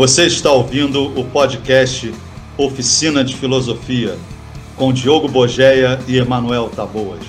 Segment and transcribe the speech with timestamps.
[0.00, 2.10] Você está ouvindo o podcast
[2.56, 4.16] Oficina de Filosofia
[4.74, 7.20] com Diogo Bogeia e Emanuel Taboas.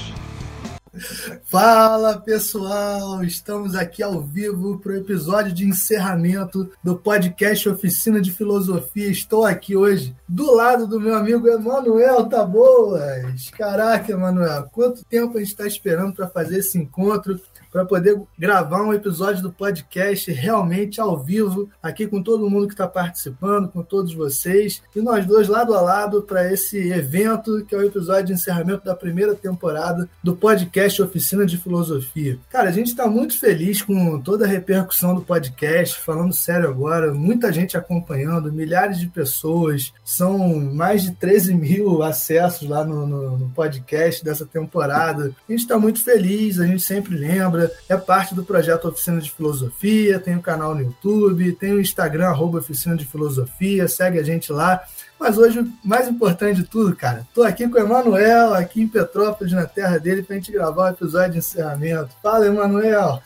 [1.44, 8.31] Fala pessoal, estamos aqui ao vivo para o episódio de encerramento do podcast Oficina de
[8.31, 9.08] Filosofia.
[9.08, 13.49] Estou aqui hoje do lado do meu amigo Emanuel Taboas.
[13.49, 17.38] Caraca, Emanuel, quanto tempo a gente está esperando para fazer esse encontro?
[17.72, 22.73] Para poder gravar um episódio do podcast realmente ao vivo, aqui com todo mundo que
[22.73, 27.73] está participando, com todos vocês, e nós dois lado a lado para esse evento que
[27.73, 32.38] é o episódio de encerramento da primeira temporada do podcast Oficina de Filosofia.
[32.49, 37.13] Cara, a gente está muito feliz com toda a repercussão do podcast, falando sério agora,
[37.13, 43.38] muita gente acompanhando, milhares de pessoas, são mais de 13 mil acessos lá no, no,
[43.38, 45.33] no podcast dessa temporada.
[45.47, 49.31] A gente está muito feliz, a gente sempre lembra é parte do projeto Oficina de
[49.31, 54.23] Filosofia, tem o canal no YouTube, tem o Instagram, arroba Oficina de Filosofia, segue a
[54.23, 54.83] gente lá.
[55.21, 58.88] Mas hoje, o mais importante de tudo, cara, tô aqui com o Emanuel, aqui em
[58.88, 62.09] Petrópolis, na terra dele, pra gente gravar o um episódio de encerramento.
[62.23, 63.22] Fala, Emanuel!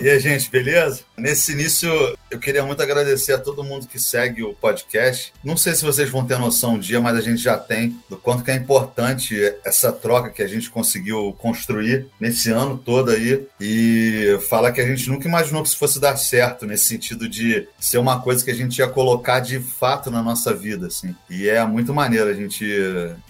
[0.00, 1.02] E aí, gente, beleza?
[1.14, 1.90] Nesse início,
[2.30, 5.32] eu queria muito agradecer a todo mundo que segue o podcast.
[5.44, 8.16] Não sei se vocês vão ter noção um dia, mas a gente já tem do
[8.16, 13.46] quanto que é importante essa troca que a gente conseguiu construir nesse ano todo aí.
[13.60, 17.68] E falar que a gente nunca imaginou que isso fosse dar certo, nesse sentido de
[17.78, 21.14] ser uma coisa que a gente ia colocar de fato na nossa vida, assim.
[21.28, 22.64] E é muito maneiro a gente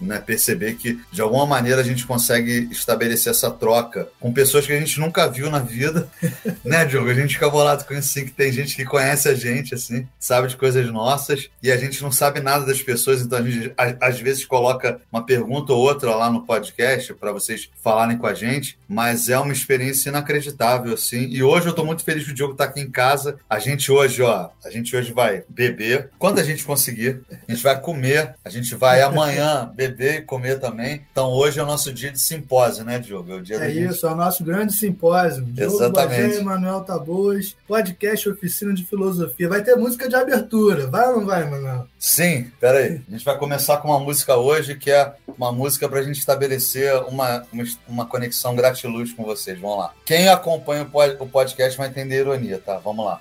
[0.01, 4.73] né, perceber que, de alguma maneira, a gente consegue estabelecer essa troca com pessoas que
[4.73, 6.09] a gente nunca viu na vida,
[6.65, 7.11] né, Diogo?
[7.11, 10.07] A gente fica bolado com isso, assim, que tem gente que conhece a gente, assim,
[10.19, 13.73] sabe de coisas nossas, e a gente não sabe nada das pessoas, então a gente,
[14.01, 18.35] às vezes, coloca uma pergunta ou outra lá no podcast para vocês falarem com a
[18.35, 21.29] gente, mas é uma experiência inacreditável, assim.
[21.31, 23.39] E hoje eu tô muito feliz que o Diogo tá aqui em casa.
[23.49, 26.11] A gente hoje, ó, a gente hoje vai beber.
[26.19, 28.35] Quando a gente conseguir, a gente vai comer.
[28.45, 31.03] A gente vai amanhã beber e comer também.
[31.13, 33.31] Então hoje é o nosso dia de simpósio, né, Diogo?
[33.31, 34.07] É, o dia é isso, gente...
[34.07, 35.47] é o nosso grande simpósio.
[35.57, 36.33] Exatamente.
[36.33, 39.49] Diogo Manuel Taboas, podcast Oficina de Filosofia.
[39.49, 40.89] Vai ter música de abertura.
[40.89, 41.87] Vai ou não vai, Manuel?
[41.97, 43.01] Sim, peraí.
[43.07, 46.19] A gente vai começar com uma música hoje que é uma música para a gente
[46.19, 49.61] estabelecer uma, uma, uma, conexão gratiluz com vocês.
[49.61, 49.93] Vamos lá.
[50.05, 50.89] Quem acompanha
[51.21, 52.79] o podcast vai entender a ironia, tá?
[52.79, 53.21] Vamos lá.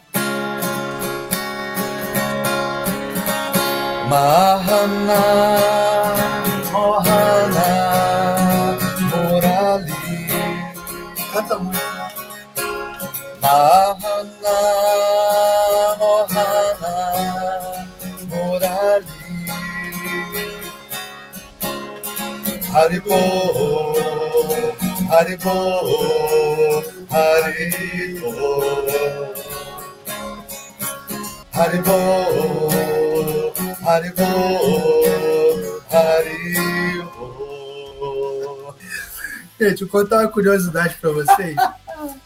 [4.09, 5.11] 마 하나
[6.71, 8.77] 뭐 하나
[9.11, 9.91] 모라리.
[11.33, 11.57] 간다.
[13.41, 13.47] 마
[14.01, 14.47] 하나
[15.97, 16.85] 뭐 하나
[18.29, 19.05] 모라리.
[22.71, 23.09] 하리보
[25.09, 25.49] 하리보
[27.09, 28.23] 하리보
[31.53, 32.84] 하리보
[39.59, 41.55] Gente, vou contar uma curiosidade para vocês.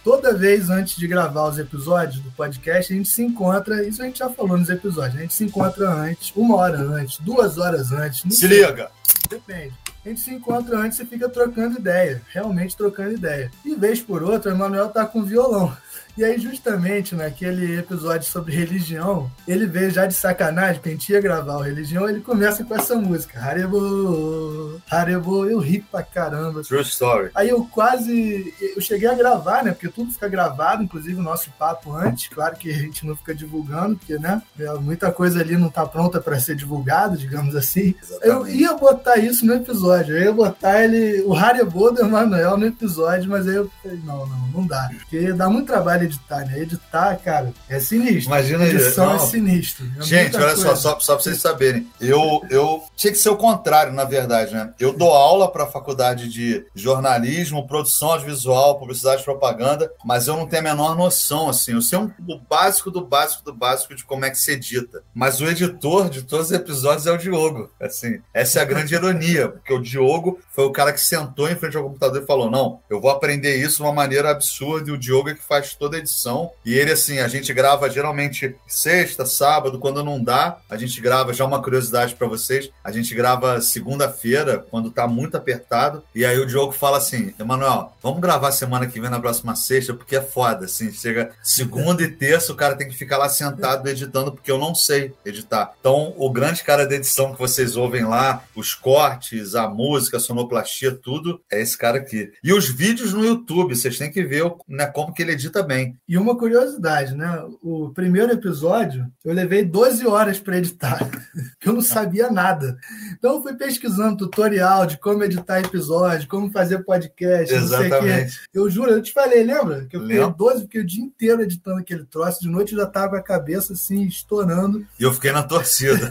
[0.03, 4.05] Toda vez antes de gravar os episódios do podcast, a gente se encontra, isso a
[4.05, 7.91] gente já falou nos episódios, a gente se encontra antes, uma hora antes, duas horas
[7.91, 8.21] antes.
[8.21, 8.65] Se sei.
[8.65, 8.89] liga!
[9.29, 9.73] Depende.
[10.03, 13.51] A gente se encontra antes e fica trocando ideia, realmente trocando ideia.
[13.63, 15.75] E vez por outra, o Emanuel tá com violão.
[16.19, 21.09] E aí, justamente naquele episódio sobre religião, ele veio já de sacanagem, que a gente
[21.13, 26.61] ia gravar o Religião, ele começa com essa música, Harebo, Harebo, eu ri pra caramba.
[26.61, 27.29] True story.
[27.33, 31.51] Aí eu quase, eu cheguei a gravar, né, porque tudo fica gravado, inclusive o nosso
[31.51, 34.41] papo antes, claro que a gente não fica divulgando, porque, né,
[34.81, 37.95] muita coisa ali não tá pronta para ser divulgada, digamos assim.
[38.03, 38.27] Exatamente.
[38.27, 42.65] Eu ia botar isso no episódio, eu ia botar ele, o Harebo do Emanuel no
[42.65, 46.59] episódio, mas aí eu falei, não, não, não dá, porque dá muito trabalho editar, né?
[46.59, 48.25] Editar, cara, é sinistro.
[48.25, 49.85] Imagina Edição é sinistro.
[49.97, 50.61] É Gente, olha coisa.
[50.61, 51.87] só, só, só pra vocês saberem.
[51.99, 54.73] Eu, eu tinha que ser o contrário, na verdade, né?
[54.79, 60.35] Eu dou aula para a faculdade de jornalismo, produção audiovisual, publicidade e propaganda, mas eu
[60.35, 61.73] não tenho a menor noção, assim.
[61.73, 65.03] Eu sei um, o básico do básico do básico de como é que se edita.
[65.13, 67.71] Mas o editor de todos os episódios é o Diogo.
[67.79, 71.55] Assim, essa é a grande ironia, porque o Diogo foi o cara que sentou em
[71.55, 74.93] frente ao computador e falou: não, eu vou aprender isso de uma maneira absurda, e
[74.93, 76.51] o Diogo é que faz toda a edição.
[76.65, 81.33] E ele, assim, a gente grava geralmente sexta, sábado, quando não dá, a gente grava,
[81.33, 86.03] já uma curiosidade para vocês, a gente grava segunda-feira, quando tá muito apertado.
[86.13, 89.93] E aí o Diogo fala assim: Emanuel, vamos gravar semana que vem na próxima sexta,
[89.93, 93.87] porque é foda, assim, chega segunda e terça, o cara tem que ficar lá sentado
[93.87, 95.73] editando, porque eu não sei editar.
[95.79, 100.19] Então, o grande cara da edição que vocês ouvem lá, os cortes, a música, a
[100.19, 102.31] sonoplastia, tudo, é esse cara aqui.
[102.43, 105.78] E os vídeos no YouTube, vocês têm que ver né, como que ele edita bem
[106.07, 107.43] E uma curiosidade, né?
[107.61, 110.99] O primeiro episódio eu levei 12 horas para editar,
[111.59, 112.77] que eu não sabia nada.
[113.17, 117.91] Então eu fui pesquisando tutorial de como editar episódio, como fazer podcast, Exatamente.
[117.91, 118.31] não sei o quê.
[118.53, 119.85] Eu juro, eu te falei, lembra?
[119.85, 120.35] Que eu fiquei Lembra?
[120.37, 123.23] 12, fiquei o dia inteiro editando aquele troço, de noite eu já tava com a
[123.23, 124.85] cabeça assim, estourando.
[124.99, 126.09] E eu fiquei na torcida.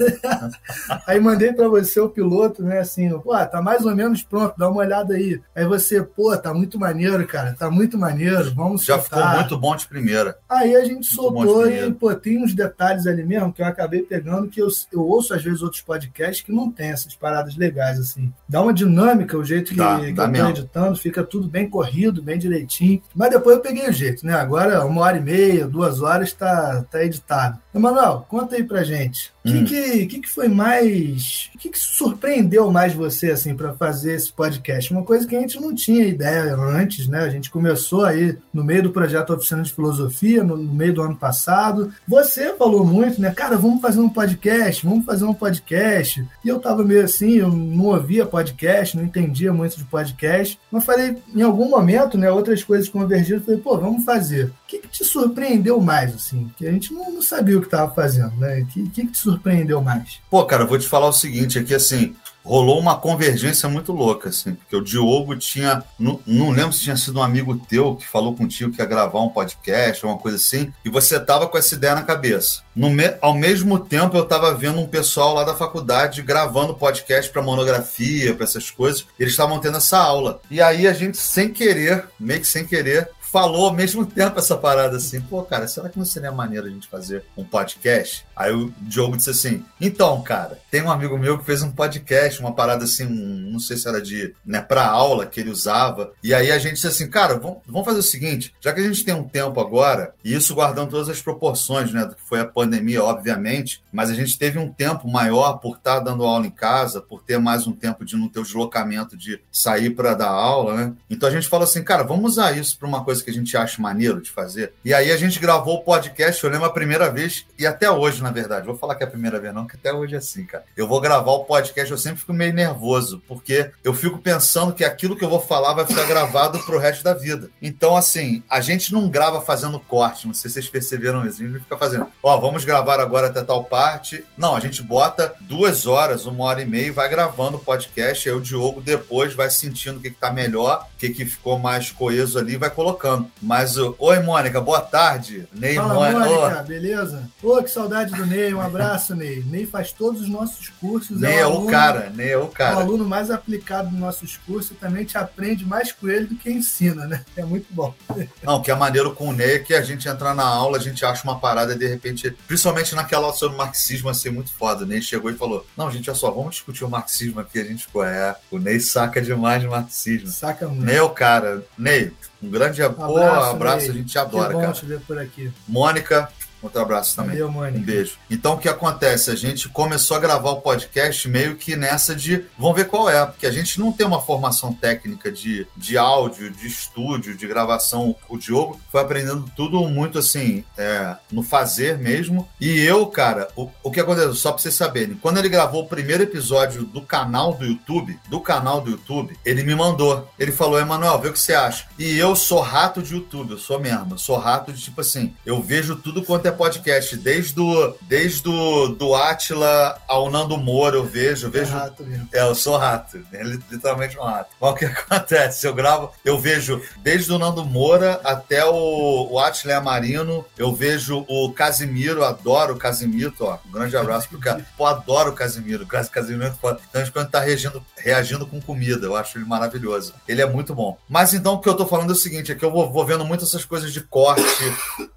[1.07, 2.79] Aí mandei para você o piloto, né?
[2.81, 5.41] Assim, pô, tá mais ou menos pronto, dá uma olhada aí.
[5.55, 9.19] Aí você, pô, tá muito maneiro, cara, tá muito maneiro, vamos Já soltar.
[9.21, 10.39] ficou muito bom de primeira.
[10.49, 14.03] Aí a gente muito soltou e, pô, tem uns detalhes ali mesmo que eu acabei
[14.03, 17.99] pegando que eu, eu ouço às vezes outros podcasts que não tem essas paradas legais,
[17.99, 18.33] assim.
[18.49, 21.69] Dá uma dinâmica o jeito que, dá, que dá eu tô editando, fica tudo bem
[21.69, 23.03] corrido, bem direitinho.
[23.15, 24.35] Mas depois eu peguei o jeito, né?
[24.35, 27.59] Agora, uma hora e meia, duas horas, tá, tá editado.
[27.79, 29.33] Emanuel, conta aí pra gente.
[29.45, 29.65] O hum.
[29.65, 31.51] que, que, que, foi mais.
[31.55, 34.93] O que, que surpreendeu mais você, assim, para fazer esse podcast?
[34.93, 37.21] Uma coisa que a gente não tinha ideia antes, né?
[37.21, 41.03] A gente começou aí no meio do projeto Oficina de Filosofia, no, no meio do
[41.03, 41.93] ano passado.
[42.07, 43.31] Você falou muito, né?
[43.31, 46.27] Cara, vamos fazer um podcast, vamos fazer um podcast.
[46.45, 50.59] E eu tava meio assim, eu não ouvia podcast, não entendia muito de podcast.
[50.71, 52.31] Mas falei, em algum momento, né?
[52.31, 54.47] Outras coisas convergiram, falei, pô, vamos fazer.
[54.47, 56.51] O que, que te surpreendeu mais, assim?
[56.57, 58.61] Que a gente não, não sabia o que estava fazendo, né?
[58.61, 60.21] O que, que, que te surpreendeu mais?
[60.31, 62.15] Pô, cara, vou te falar o seguinte aqui, assim,
[62.49, 66.97] rolou uma convergência muito louca, assim, porque o Diogo tinha, não, não, lembro se tinha
[66.97, 70.73] sido um amigo teu que falou contigo que ia gravar um podcast uma coisa assim,
[70.83, 72.63] e você tava com essa ideia na cabeça.
[72.75, 77.31] No me, ao mesmo tempo, eu tava vendo um pessoal lá da faculdade gravando podcast
[77.31, 80.41] para monografia, para essas coisas, eles estavam tendo essa aula.
[80.51, 84.57] E aí a gente, sem querer, meio que sem querer, falou ao mesmo tempo essa
[84.57, 88.25] parada assim, pô, cara, será que não seria maneiro a gente fazer um podcast?
[88.35, 92.41] Aí o Diogo disse assim, então, cara, tem um amigo meu que fez um podcast,
[92.41, 96.13] uma parada assim, um, não sei se era de, né, pra aula que ele usava,
[96.23, 98.85] e aí a gente disse assim, cara, vamos, vamos fazer o seguinte, já que a
[98.85, 102.41] gente tem um tempo agora, e isso guardando todas as proporções, né, do que foi
[102.41, 106.51] a pandemia, obviamente, mas a gente teve um tempo maior por estar dando aula em
[106.51, 110.31] casa, por ter mais um tempo de não ter o deslocamento de sair para dar
[110.31, 110.93] aula, né?
[111.11, 113.57] Então a gente falou assim, cara, vamos usar isso para uma coisa que a gente
[113.57, 114.73] acha maneiro de fazer.
[114.85, 118.23] E aí a gente gravou o podcast, eu lembro a primeira vez, e até hoje,
[118.23, 118.67] na verdade.
[118.67, 120.65] Vou falar que é a primeira vez, não, que até hoje é assim, cara.
[120.77, 124.85] Eu vou gravar o podcast, eu sempre fico meio nervoso, porque eu fico pensando que
[124.85, 127.51] aquilo que eu vou falar vai ficar gravado pro resto da vida.
[127.61, 131.43] Então, assim, a gente não grava fazendo corte, não sei se vocês perceberam isso.
[131.43, 134.25] A gente fica fazendo, ó, vamos gravar agora até tal parte.
[134.37, 138.29] Não, a gente bota duas horas, uma hora e meia e vai gravando o podcast.
[138.29, 141.59] Aí o Diogo depois vai sentindo o que, que tá melhor, o que, que ficou
[141.59, 143.31] mais coeso ali vai colocando colocando.
[143.41, 145.49] Mas, oi, Mônica, boa tarde.
[145.53, 147.31] Ney, Fala, Mônica, Mônica beleza?
[147.43, 149.43] Ô, que saudade do Ney, um abraço, Ney.
[149.47, 151.19] Ney faz todos os nossos cursos.
[151.21, 152.75] Ney é, um é aluno, o cara, Ney é o cara.
[152.75, 156.27] É o aluno mais aplicado nos nossos cursos e também te aprende mais com ele
[156.27, 157.25] do que ensina, né?
[157.37, 157.95] É muito bom.
[158.43, 160.81] Não, que é maneiro com o Ney é que a gente entra na aula, a
[160.81, 164.85] gente acha uma parada e de repente, principalmente naquela aula sobre marxismo, assim, muito foda.
[164.85, 167.59] O Ney chegou e falou: Não, gente, olha só, vamos discutir o marxismo aqui.
[167.59, 170.29] A gente ficou, é, o Ney saca demais de marxismo.
[170.29, 170.85] Saca muito.
[170.85, 171.65] Ney é o cara.
[171.77, 174.73] Ney, um grande um abraço, abraço a gente te adora, que bom cara.
[174.73, 175.53] te ver por aqui.
[175.67, 176.29] Mônica,
[176.63, 177.33] Outro abraço também.
[177.33, 177.79] Valeu, Mônica.
[177.79, 178.19] Um beijo.
[178.31, 179.31] Então, o que acontece?
[179.31, 182.45] A gente começou a gravar o podcast meio que nessa de.
[182.59, 186.51] Vamos ver qual é, porque a gente não tem uma formação técnica de, de áudio,
[186.51, 188.17] de estúdio, de gravação.
[188.29, 192.49] O Diogo foi aprendendo tudo muito assim, é, no fazer mesmo.
[192.61, 194.35] E eu, cara, o, o que aconteceu?
[194.35, 198.41] Só pra vocês saberem, quando ele gravou o primeiro episódio do canal do YouTube, do
[198.41, 200.29] canal do YouTube, ele me mandou.
[200.39, 201.87] Ele falou, Emanuel, vê o que você acha.
[201.99, 204.15] E eu sou rato de YouTube, eu sou mesmo.
[204.15, 207.95] Eu sou rato de tipo assim, eu vejo tudo quanto é é podcast, desde o,
[208.03, 211.47] desde o, do Atila ao Nando Moura, eu vejo.
[211.47, 212.29] Eu vejo é, rato mesmo.
[212.33, 214.51] é, eu sou rato, é literalmente um rato.
[214.61, 215.67] Mas o que acontece?
[215.67, 221.25] Eu gravo, eu vejo desde o Nando Moura até o, o Atila Amarino, eu vejo
[221.29, 223.59] o Casimiro, adoro o Casimiro, ó.
[223.67, 224.65] Um grande abraço pro cara.
[224.77, 225.85] Pô, adoro o Casimiro.
[225.85, 226.81] O Casimiro é foda.
[226.89, 230.15] Então, quando tá reagindo, reagindo com comida, eu acho ele maravilhoso.
[230.27, 230.99] Ele é muito bom.
[231.09, 233.05] Mas então o que eu tô falando é o seguinte: é que eu vou, vou
[233.05, 234.43] vendo muitas essas coisas de corte,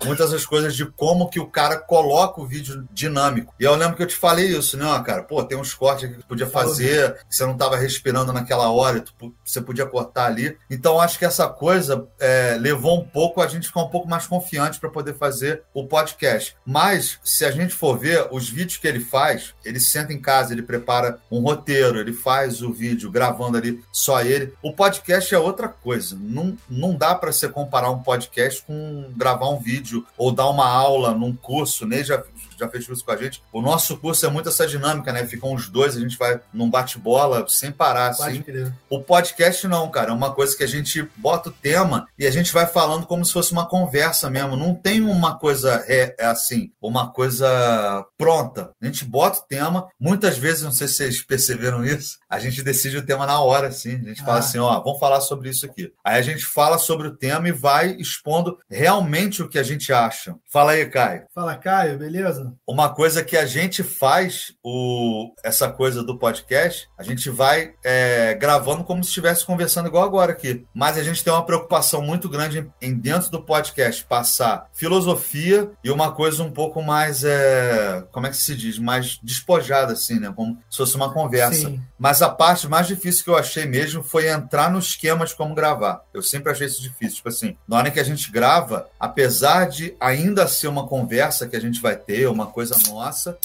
[0.03, 3.53] muitas essas coisas de como como que o cara coloca o vídeo dinâmico.
[3.59, 5.23] E eu lembro que eu te falei isso, né, cara?
[5.23, 9.33] Pô, tem uns cortes que podia fazer, que você não estava respirando naquela hora, tu,
[9.43, 10.57] você podia cortar ali.
[10.69, 14.25] Então acho que essa coisa é, levou um pouco a gente ficar um pouco mais
[14.25, 16.55] confiante para poder fazer o podcast.
[16.65, 20.53] Mas se a gente for ver os vídeos que ele faz, ele senta em casa,
[20.53, 24.53] ele prepara um roteiro, ele faz o vídeo gravando ali só ele.
[24.63, 26.17] O podcast é outra coisa.
[26.19, 30.67] Não, não dá para você comparar um podcast com gravar um vídeo ou dar uma
[30.67, 32.23] aula num curso, nem já
[32.61, 33.43] já fez curso com a gente.
[33.51, 35.25] O nosso curso é muito essa dinâmica, né?
[35.25, 38.41] Ficam os dois, a gente vai num bate-bola sem parar, Pode assim.
[38.41, 38.73] Crer.
[38.89, 40.11] O podcast não, cara.
[40.11, 43.25] É uma coisa que a gente bota o tema e a gente vai falando como
[43.25, 44.55] se fosse uma conversa mesmo.
[44.55, 48.71] Não tem uma coisa é, é assim, uma coisa pronta.
[48.81, 49.87] A gente bota o tema.
[49.99, 53.67] Muitas vezes, não sei se vocês perceberam isso, a gente decide o tema na hora,
[53.67, 53.95] assim.
[53.95, 54.25] A gente ah.
[54.25, 55.91] fala assim, ó, vamos falar sobre isso aqui.
[56.03, 59.91] Aí a gente fala sobre o tema e vai expondo realmente o que a gente
[59.91, 60.35] acha.
[60.51, 61.25] Fala aí, Caio.
[61.33, 62.50] Fala, Caio, beleza?
[62.67, 68.33] Uma coisa que a gente faz, o, essa coisa do podcast, a gente vai é,
[68.35, 70.65] gravando como se estivesse conversando igual agora aqui.
[70.73, 75.91] Mas a gente tem uma preocupação muito grande em, dentro do podcast, passar filosofia e
[75.91, 78.77] uma coisa um pouco mais, é, como é que se diz?
[78.77, 80.31] Mais despojada, assim, né?
[80.35, 81.69] Como se fosse uma conversa.
[81.69, 81.81] Sim.
[81.97, 85.53] Mas a parte mais difícil que eu achei mesmo foi entrar no esquema de como
[85.53, 86.03] gravar.
[86.13, 87.17] Eu sempre achei isso difícil.
[87.17, 91.55] Tipo assim, na hora que a gente grava, apesar de ainda ser uma conversa que
[91.55, 93.37] a gente vai ter, uma coisa nossa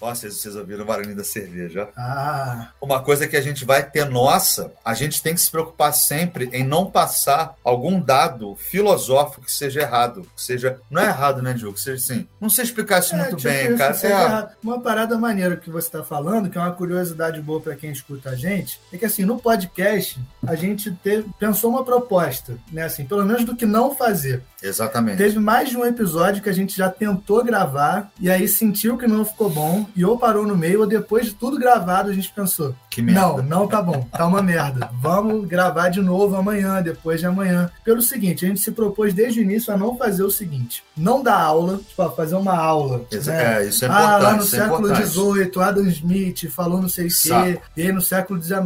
[0.00, 1.90] Ó, vocês, vocês ouviram o barulho da cerveja.
[1.94, 2.70] Ah.
[2.80, 6.48] Uma coisa que a gente vai ter nossa, a gente tem que se preocupar sempre
[6.52, 10.22] em não passar algum dado filosófico que seja errado.
[10.34, 10.80] Que seja.
[10.90, 11.74] Não é errado, né, Diogo?
[11.74, 12.26] Que seja assim.
[12.40, 13.96] Não sei explicar isso é, muito tipo bem, cara.
[14.02, 14.48] É...
[14.62, 18.30] Uma parada maneira que você está falando, que é uma curiosidade boa para quem escuta
[18.30, 22.84] a gente, é que assim, no podcast, a gente teve, pensou uma proposta, né?
[22.84, 24.42] Assim, pelo menos do que não fazer.
[24.62, 25.18] Exatamente.
[25.18, 29.06] Teve mais de um episódio que a gente já tentou gravar e aí sentiu que
[29.06, 32.30] não ficou bom e ou parou no meio, ou depois de tudo gravado, a gente
[32.30, 33.20] pensou: que merda.
[33.20, 34.90] Não, não tá bom, tá uma merda.
[34.94, 37.70] Vamos gravar de novo amanhã, depois de amanhã.
[37.84, 41.22] Pelo seguinte, a gente se propôs desde o início a não fazer o seguinte: não
[41.22, 43.04] dar aula, tipo, fazer uma aula.
[43.10, 43.62] Isso, né?
[43.62, 44.12] é, isso é importante.
[44.12, 48.00] Ah, lá no é século XVIII, Adam Smith falou não sei o quê, e no
[48.00, 48.60] século XIX.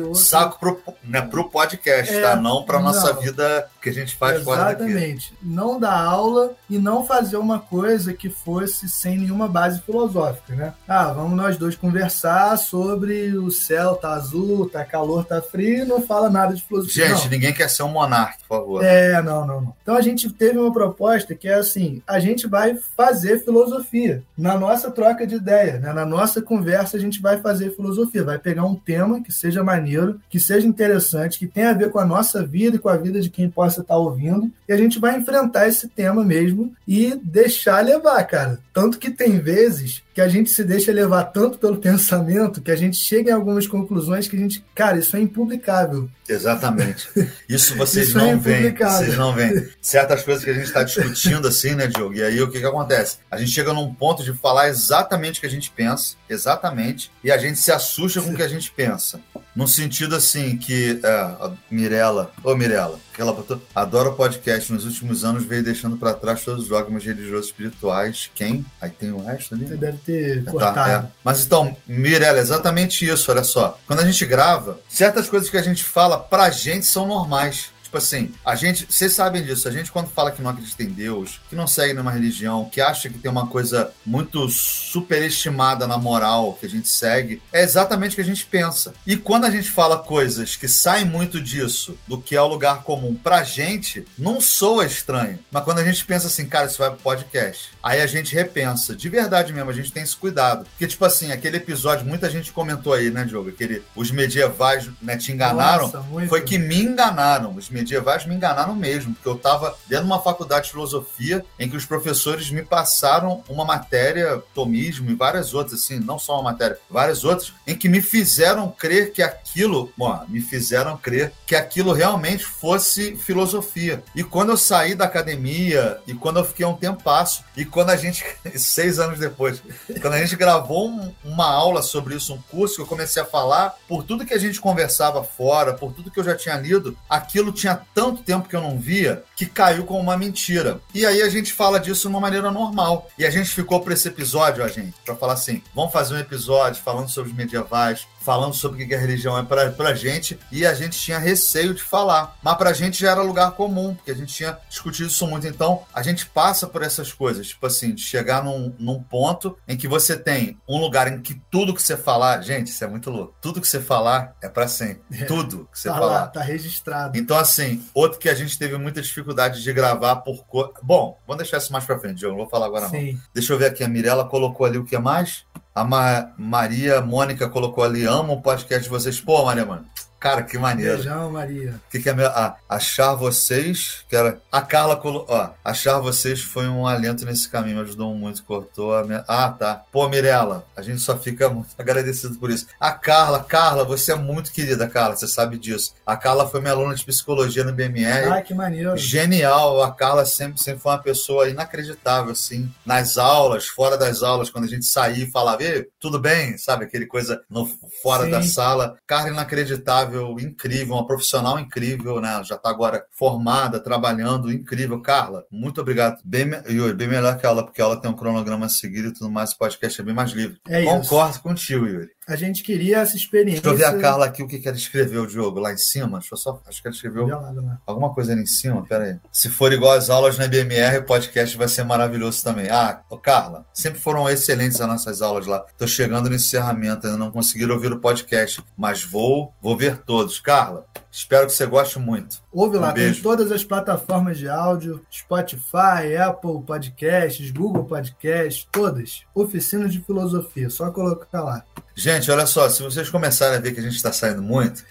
[0.00, 0.14] Outro...
[0.16, 2.36] Saco pro, né, pro podcast, é, tá?
[2.36, 3.20] Não pra nossa não.
[3.20, 4.58] vida que a gente faz Exatamente.
[4.58, 4.90] fora daqui.
[4.90, 5.34] Exatamente.
[5.42, 10.74] Não dar aula e não fazer uma coisa que fosse sem nenhuma base filosófica né?
[10.86, 16.02] Ah, vamos nós dois conversar sobre o céu tá azul, tá calor, tá frio, não
[16.02, 17.08] fala nada de filosofia.
[17.08, 17.30] Gente, não.
[17.30, 18.84] ninguém quer ser um monarca, por favor.
[18.84, 19.74] É, não, não, não.
[19.82, 24.22] Então a gente teve uma proposta que é assim: a gente vai fazer filosofia.
[24.36, 25.92] Na nossa troca de ideia, né?
[25.92, 28.24] na nossa conversa, a gente vai fazer filosofia.
[28.24, 31.98] Vai pegar um tema que seja maneiro, que seja interessante, que tenha a ver com
[31.98, 34.50] a nossa vida e com a vida de quem possa estar ouvindo.
[34.68, 38.58] E a gente vai enfrentar esse tema mesmo e deixar levar, cara.
[38.72, 42.76] Tanto que tem vezes que a gente se deixa levar tanto pelo pensamento que a
[42.76, 46.08] gente chega em algumas conclusões que a gente, cara, isso é impublicável.
[46.28, 47.08] Exatamente.
[47.48, 48.74] Isso vocês isso é não é veem.
[48.74, 49.68] Vocês não veem.
[49.80, 52.14] Certas coisas que a gente está discutindo assim, né, Diogo?
[52.14, 53.18] E aí o que, que acontece?
[53.30, 57.30] A gente chega num ponto de falar exatamente o que a gente pensa, exatamente, e
[57.30, 59.20] a gente se assusta com o que a gente pensa.
[59.54, 64.70] No sentido assim que é, a Mirella, ô Mirella, que ela botou, adora o podcast,
[64.70, 68.30] nos últimos anos veio deixando para trás todos os dogmas religiosos espirituais.
[68.34, 68.66] Quem?
[68.78, 69.66] Aí tem o resto ali?
[69.66, 71.06] Você deve ter tá, cortado.
[71.06, 71.10] É.
[71.24, 73.78] Mas então, Mirella, exatamente isso, olha só.
[73.86, 77.70] Quando a gente grava, certas coisas que a gente fala pra gente são normais.
[77.96, 80.90] Tipo assim, a gente, vocês sabem disso, a gente quando fala que não acredita em
[80.90, 85.96] Deus, que não segue nenhuma religião, que acha que tem uma coisa muito superestimada na
[85.96, 88.92] moral que a gente segue, é exatamente o que a gente pensa.
[89.06, 92.82] E quando a gente fala coisas que saem muito disso, do que é o lugar
[92.82, 95.38] comum pra gente, não soa estranho.
[95.50, 98.94] Mas quando a gente pensa assim, cara, isso vai pro podcast, aí a gente repensa.
[98.94, 100.64] De verdade mesmo, a gente tem esse cuidado.
[100.64, 103.48] Porque, tipo assim, aquele episódio, muita gente comentou aí, né, Diogo?
[103.48, 105.84] Aquele, os medievais né, te enganaram.
[105.84, 107.54] Nossa, foi que me enganaram.
[107.54, 107.85] Os medievais
[108.26, 111.84] me enganaram mesmo, porque eu estava dentro de uma faculdade de filosofia em que os
[111.84, 117.24] professores me passaram uma matéria, tomismo e várias outras, assim, não só uma matéria, várias
[117.24, 122.44] outras, em que me fizeram crer que aquilo, bom, me fizeram crer que aquilo realmente
[122.44, 124.02] fosse filosofia.
[124.14, 127.90] E quando eu saí da academia, e quando eu fiquei um tempo passo, e quando
[127.90, 128.24] a gente,
[128.56, 129.62] seis anos depois,
[130.00, 133.26] quando a gente gravou um, uma aula sobre isso, um curso, que eu comecei a
[133.26, 136.96] falar, por tudo que a gente conversava fora, por tudo que eu já tinha lido,
[137.08, 140.80] aquilo tinha tanto tempo que eu não via que caiu como uma mentira.
[140.94, 143.08] E aí a gente fala disso de uma maneira normal.
[143.18, 146.18] E a gente ficou para esse episódio, a gente, para falar assim: vamos fazer um
[146.18, 150.36] episódio falando sobre os medievais, falando sobre o que a religião é pra, pra gente,
[150.50, 152.36] e a gente tinha receio de falar.
[152.42, 155.46] Mas pra gente já era lugar comum, porque a gente tinha discutido isso muito.
[155.46, 159.76] Então, a gente passa por essas coisas, tipo assim, de chegar num, num ponto em
[159.76, 163.10] que você tem um lugar em que tudo que você falar, gente, isso é muito
[163.10, 163.36] louco.
[163.40, 165.22] Tudo que você falar é para sempre.
[165.22, 165.24] É.
[165.24, 166.20] Tudo que você tá falar.
[166.22, 167.16] Lá, tá registrado.
[167.16, 170.44] Então, assim, outro que a gente teve muita dificuldade de gravar por.
[170.46, 170.74] Co...
[170.82, 172.36] Bom, vamos deixar isso mais pra frente, Diogo.
[172.36, 173.12] Não vou falar agora, Sim.
[173.12, 173.20] não.
[173.32, 173.84] Deixa eu ver aqui.
[173.84, 175.44] A Mirella colocou ali o que mais?
[175.76, 179.20] A Ma Maria Mônica colocou ali, amo o podcast de vocês.
[179.20, 179.84] Pô, Maria, mano,
[180.18, 180.94] Cara, que maneiro.
[180.94, 181.80] Beijão, Maria.
[181.86, 182.12] O que, que é?
[182.26, 184.40] Ah, achar vocês, que era.
[184.50, 185.34] A Carla colocou.
[185.34, 189.24] Ó, achar vocês foi um alento nesse caminho, me ajudou muito, cortou a minha.
[189.28, 189.82] Ah, tá.
[189.92, 192.66] Pô, Mirella, a gente só fica muito agradecido por isso.
[192.80, 195.94] A Carla, Carla, você é muito querida, Carla, você sabe disso.
[196.04, 198.30] A Carla foi minha aluna de psicologia no BMR.
[198.30, 198.96] Ah, que maneiro.
[198.96, 199.82] Genial.
[199.82, 204.64] A Carla sempre, sempre foi uma pessoa inacreditável, assim, nas aulas, fora das aulas, quando
[204.64, 206.84] a gente saía e falava, Ei, tudo bem, sabe?
[206.84, 207.66] Aquele coisa no,
[208.02, 208.30] fora Sim.
[208.30, 208.96] da sala.
[209.06, 210.05] Carla inacreditável,
[210.40, 212.32] incrível, uma profissional incrível, né?
[212.32, 215.00] Ela já está agora formada, trabalhando, incrível.
[215.00, 216.20] Carla, muito obrigado.
[216.24, 219.04] Bem, Yuri, bem melhor que a aula, porque a aula tem um cronograma a seguir
[219.04, 220.58] e tudo mais, o podcast é bem mais livre.
[220.68, 220.90] É isso.
[220.90, 222.15] Concordo contigo, Yuri.
[222.28, 223.62] A gente queria essa experiência.
[223.62, 226.18] Deixa eu ver a Carla aqui, o que, que ela escreveu, Diogo, lá em cima.
[226.18, 226.60] Deixa eu só.
[226.66, 227.28] Acho que ela escreveu.
[227.28, 227.80] Lá.
[227.86, 229.16] Alguma coisa ali em cima, pera aí.
[229.30, 232.68] Se for igual às aulas na BMR, o podcast vai ser maravilhoso também.
[232.68, 235.64] Ah, ô Carla, sempre foram excelentes as nossas aulas lá.
[235.78, 240.40] Tô chegando no encerramento, ainda não conseguiram ouvir o podcast, mas vou, vou ver todos.
[240.40, 240.84] Carla,
[241.16, 242.36] espero que você goste muito.
[242.52, 243.22] Ouve lá, Um tem beijo.
[243.22, 249.22] todas as plataformas de áudio, Spotify, Apple Podcasts, Google Podcasts, todas.
[249.34, 251.62] Oficina de Filosofia, só colocar lá.
[251.98, 254.84] Gente, olha só, se vocês começarem a ver que a gente está saindo muito,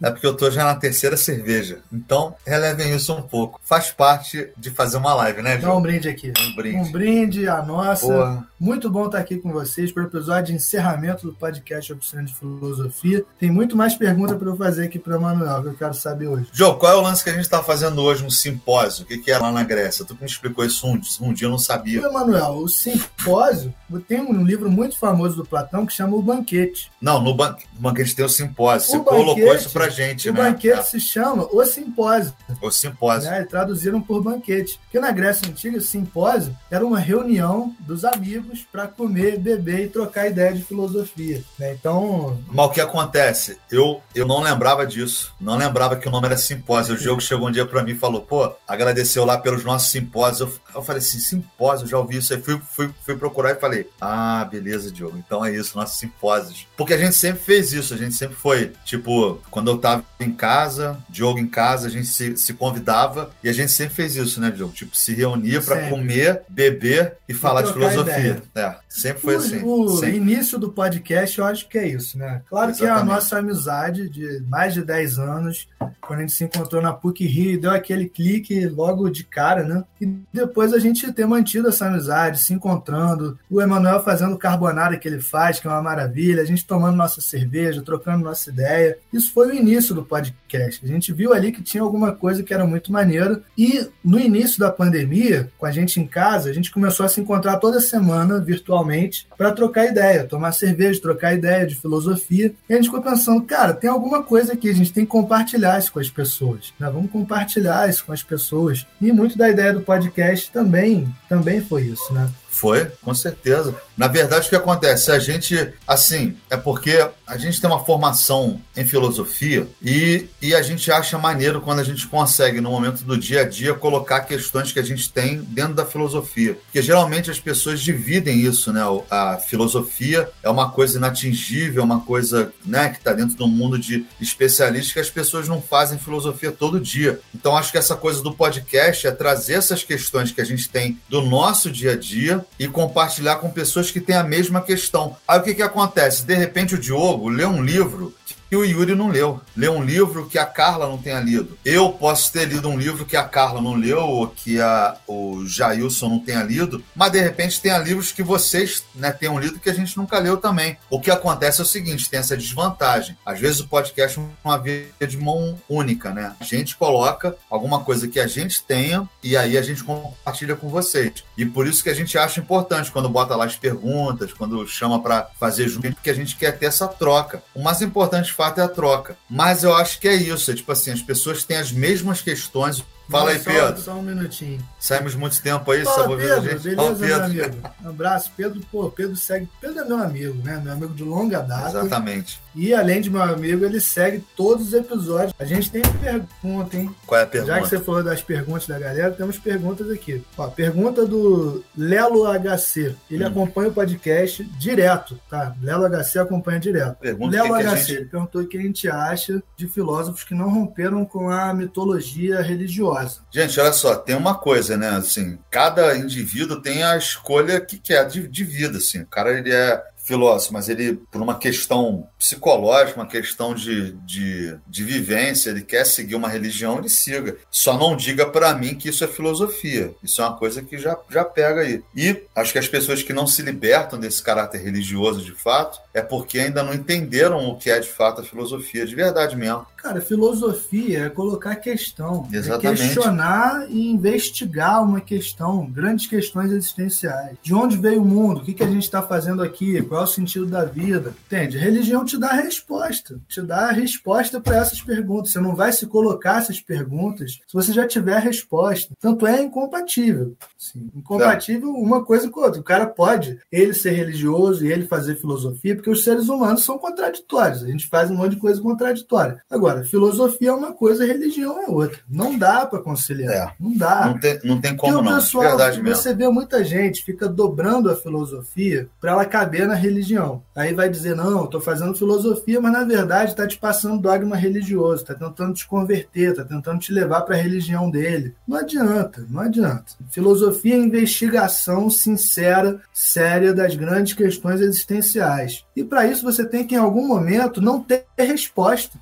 [0.00, 1.80] é porque eu tô já na terceira cerveja.
[1.92, 3.60] Então, relevem isso um pouco.
[3.64, 6.32] Faz parte de fazer uma live, né, Dá um brinde aqui.
[6.38, 6.76] Um brinde.
[6.76, 8.06] Um brinde, a nossa.
[8.06, 8.46] Porra.
[8.60, 12.32] Muito bom estar aqui com vocês para o episódio de encerramento do podcast Oficina de
[12.34, 13.24] Filosofia.
[13.38, 16.28] Tem muito mais perguntas para eu fazer aqui para o Manuel, que eu quero saber
[16.28, 16.46] hoje.
[16.52, 19.04] João, qual é o lance que a gente está fazendo hoje, um simpósio?
[19.04, 20.04] O que, que é lá na Grécia?
[20.04, 22.00] Tu que me explicou isso um, um dia, eu não sabia.
[22.00, 23.72] E, Emanuel, o simpósio
[24.08, 26.90] tem um livro muito famoso do Platão que chama O Banquete.
[27.00, 28.90] Não, no ban banquete tem o simpósio.
[28.90, 30.42] Você O colocou banquete- isso pra gente, o né?
[30.42, 32.34] banquete se chama O Simpósio.
[32.48, 33.30] É, o simpósio.
[33.30, 33.44] né?
[33.44, 34.78] Traduziram por banquete.
[34.84, 39.88] Porque na Grécia Antiga, o simpósio era uma reunião dos amigos para comer, beber e
[39.88, 41.42] trocar ideia de filosofia.
[41.58, 41.72] né?
[41.74, 43.58] Então, Mas o que acontece?
[43.70, 45.32] Eu, eu não lembrava disso.
[45.40, 46.94] Não lembrava que o nome era simpósio.
[46.94, 50.60] O Diogo chegou um dia pra mim e falou, pô, agradeceu lá pelos nossos simpósios.
[50.74, 52.40] Eu, falei assim, simpósio, já ouvi isso aí.
[52.40, 55.16] Fui, fui, fui procurar e falei, ah, beleza, Diogo.
[55.18, 56.66] Então é isso, nossos simpósios.
[56.76, 57.94] Porque a gente sempre fez isso.
[57.94, 62.06] A gente sempre foi, tipo, quando eu tava em casa, Diogo em casa, a gente
[62.06, 64.72] se, se convidava e a gente sempre fez isso, né, Diogo?
[64.72, 65.90] Tipo, se reunia pra Sempre.
[65.90, 68.42] comer, beber e falar de filosofia.
[68.54, 69.62] É, sempre foi o, assim.
[69.62, 70.16] o sempre.
[70.16, 72.42] início do podcast, eu acho que é isso, né?
[72.48, 73.14] Claro que é a Exatamente.
[73.14, 75.68] nossa amizade de mais de 10 anos,
[76.00, 79.84] quando a gente se encontrou na PUC Rio, deu aquele clique logo de cara, né?
[80.00, 85.08] E depois a gente ter mantido essa amizade, se encontrando, o Emanuel fazendo carbonara que
[85.08, 88.98] ele faz, que é uma maravilha, a gente tomando nossa cerveja, trocando nossa ideia.
[89.12, 90.84] Isso foi o início do podcast.
[90.84, 93.42] A gente viu ali que tinha alguma coisa que era muito maneira.
[93.56, 97.20] E no início da pandemia, com a gente em casa, a gente começou a se
[97.20, 102.54] encontrar toda semana virtualmente para trocar ideia, tomar cerveja, trocar ideia de filosofia.
[102.68, 105.78] E a gente ficou pensando, cara, tem alguma coisa aqui, a gente tem que compartilhar
[105.78, 106.72] isso com as pessoas.
[106.78, 106.88] Né?
[106.90, 108.86] Vamos compartilhar isso com as pessoas.
[109.00, 112.30] E muito da ideia do podcast também, também foi isso, né?
[112.54, 113.74] Foi, com certeza.
[113.96, 115.10] Na verdade, o que acontece?
[115.10, 120.62] A gente, assim, é porque a gente tem uma formação em filosofia e, e a
[120.62, 124.70] gente acha maneiro quando a gente consegue, no momento do dia a dia, colocar questões
[124.70, 126.54] que a gente tem dentro da filosofia.
[126.54, 128.82] Porque geralmente as pessoas dividem isso, né?
[129.10, 133.76] A filosofia é uma coisa inatingível, é uma coisa né, que está dentro do mundo
[133.76, 137.18] de especialistas que as pessoas não fazem filosofia todo dia.
[137.34, 141.00] Então, acho que essa coisa do podcast é trazer essas questões que a gente tem
[141.08, 145.16] do nosso dia a dia e compartilhar com pessoas que têm a mesma questão.
[145.26, 146.24] Aí o que, que acontece?
[146.24, 148.14] De repente o Diogo lê um livro
[148.48, 149.40] que o Yuri não leu.
[149.56, 151.58] Lê um livro que a Carla não tenha lido.
[151.64, 155.44] Eu posso ter lido um livro que a Carla não leu, ou que a, o
[155.46, 159.70] Jailson não tenha lido, mas de repente tenha livros que vocês né, tenham lido que
[159.70, 160.76] a gente nunca leu também.
[160.90, 163.16] O que acontece é o seguinte: tem essa desvantagem.
[163.24, 166.34] Às vezes o podcast é uma via de mão única, né?
[166.40, 170.68] A gente coloca alguma coisa que a gente tenha e aí a gente compartilha com
[170.68, 171.24] vocês.
[171.36, 175.00] E por isso que a gente acha importante quando bota lá as perguntas, quando chama
[175.02, 177.42] para fazer junto, porque a gente quer ter essa troca.
[177.54, 179.16] O mais importante, fato, é a troca.
[179.28, 180.50] Mas eu acho que é isso.
[180.50, 182.84] É tipo assim, as pessoas têm as mesmas questões.
[183.08, 183.80] Fala aí, só, Pedro.
[183.80, 184.60] Só um minutinho.
[184.80, 186.62] Saímos muito tempo aí, Fala, sabor a Pedro, gente.
[186.62, 187.24] beleza, Fala, meu Pedro.
[187.24, 187.70] amigo?
[187.84, 188.60] Um abraço, Pedro.
[188.72, 189.48] Pô, Pedro segue.
[189.60, 190.60] Pedro é meu amigo, né?
[190.62, 191.68] Meu amigo de longa data.
[191.78, 192.40] Exatamente.
[192.54, 195.34] E além de meu amigo, ele segue todos os episódios.
[195.38, 196.94] A gente tem pergunta, hein?
[197.06, 197.68] Qual é a Já que pergunta?
[197.68, 200.22] você falou das perguntas da galera, temos perguntas aqui.
[200.38, 202.94] Ó, pergunta do Lelo HC.
[203.10, 203.28] Ele Hum.
[203.28, 205.54] acompanha o podcast direto, tá?
[205.60, 206.96] Lelo HC acompanha direto.
[206.98, 210.22] Pergunta Lelo que que HC, gente- ele perguntou o que a gente acha de filósofos
[210.22, 212.93] que não romperam com a mitologia religiosa.
[213.30, 214.90] Gente, olha só, tem uma coisa, né?
[214.90, 219.02] Assim, cada indivíduo tem a escolha que quer de, de vida, assim.
[219.02, 224.56] O cara, ele é filósofo, mas ele, por uma questão psicológica, uma questão de, de,
[224.66, 227.36] de vivência, ele quer seguir uma religião, ele siga.
[227.50, 229.94] Só não diga para mim que isso é filosofia.
[230.02, 231.82] Isso é uma coisa que já, já pega aí.
[231.96, 236.02] E acho que as pessoas que não se libertam desse caráter religioso de fato é
[236.02, 239.64] porque ainda não entenderam o que é de fato a filosofia, de verdade mesmo.
[239.76, 242.82] Cara, filosofia é colocar questão, é Exatamente.
[242.82, 247.36] é questionar e investigar uma questão, grandes questões existenciais.
[247.42, 248.40] De onde veio o mundo?
[248.40, 249.82] O que, que a gente está fazendo aqui?
[249.82, 251.14] Qual é o sentido da vida?
[251.26, 251.58] Entende?
[251.58, 255.32] religião te dá a resposta, te dá a resposta para essas perguntas.
[255.32, 258.94] Você não vai se colocar essas perguntas se você já tiver a resposta.
[258.98, 260.34] Tanto é incompatível.
[260.58, 260.90] Sim.
[260.94, 261.78] Incompatível é.
[261.78, 262.60] uma coisa com outra.
[262.60, 266.78] O cara pode ele ser religioso e ele fazer filosofia, porque os seres humanos são
[266.78, 267.62] contraditórios.
[267.62, 269.42] A gente faz um monte de coisa contraditória.
[269.50, 271.98] Agora, filosofia é uma coisa, religião é outra.
[272.08, 273.34] Não dá para conciliar.
[273.34, 273.52] É.
[273.60, 274.06] Não dá.
[274.06, 275.16] Não tem, não tem como, não.
[275.16, 275.96] Pessoal, Verdade mesmo.
[275.96, 280.42] Você vê muita gente fica dobrando a filosofia para ela caber na religião.
[280.56, 285.02] Aí vai dizer, não, estou fazendo filosofia, mas na verdade está te passando dogma religioso,
[285.02, 288.34] está tentando te converter, está tentando te levar para a religião dele.
[288.48, 289.92] Não adianta, não adianta.
[290.10, 295.64] Filosofia é investigação sincera, séria das grandes questões existenciais.
[295.76, 298.98] E para isso você tem que, em algum momento, não ter resposta.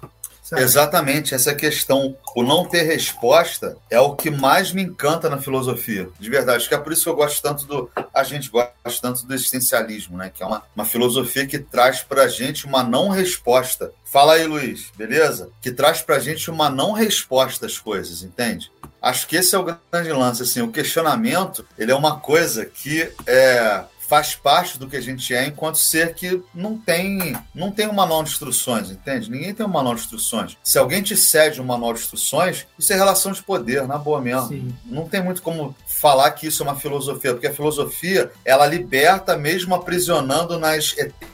[0.57, 6.09] Exatamente, essa questão, o não ter resposta é o que mais me encanta na filosofia,
[6.19, 6.59] de verdade.
[6.59, 7.91] Acho que é por isso que eu gosto tanto do.
[8.13, 10.31] A gente gosta tanto do existencialismo, né?
[10.35, 13.93] Que é uma, uma filosofia que traz pra gente uma não resposta.
[14.05, 15.49] Fala aí, Luiz, beleza?
[15.63, 18.71] Que traz pra gente uma não resposta às coisas, entende?
[19.01, 23.11] Acho que esse é o grande lance, assim, o questionamento, ele é uma coisa que
[23.27, 23.83] é,
[24.13, 27.95] faz parte do que a gente é enquanto ser que não tem não tem um
[27.95, 29.31] manual de instruções, entende?
[29.31, 30.55] Ninguém tem um manual de instruções.
[30.63, 34.21] Se alguém te cede um manual de instruções, isso é relação de poder, na boa
[34.21, 34.49] mesmo.
[34.49, 34.75] Sim.
[34.85, 39.35] Não tem muito como falar que isso é uma filosofia, porque a filosofia, ela liberta
[39.35, 41.32] mesmo aprisionando nas eternas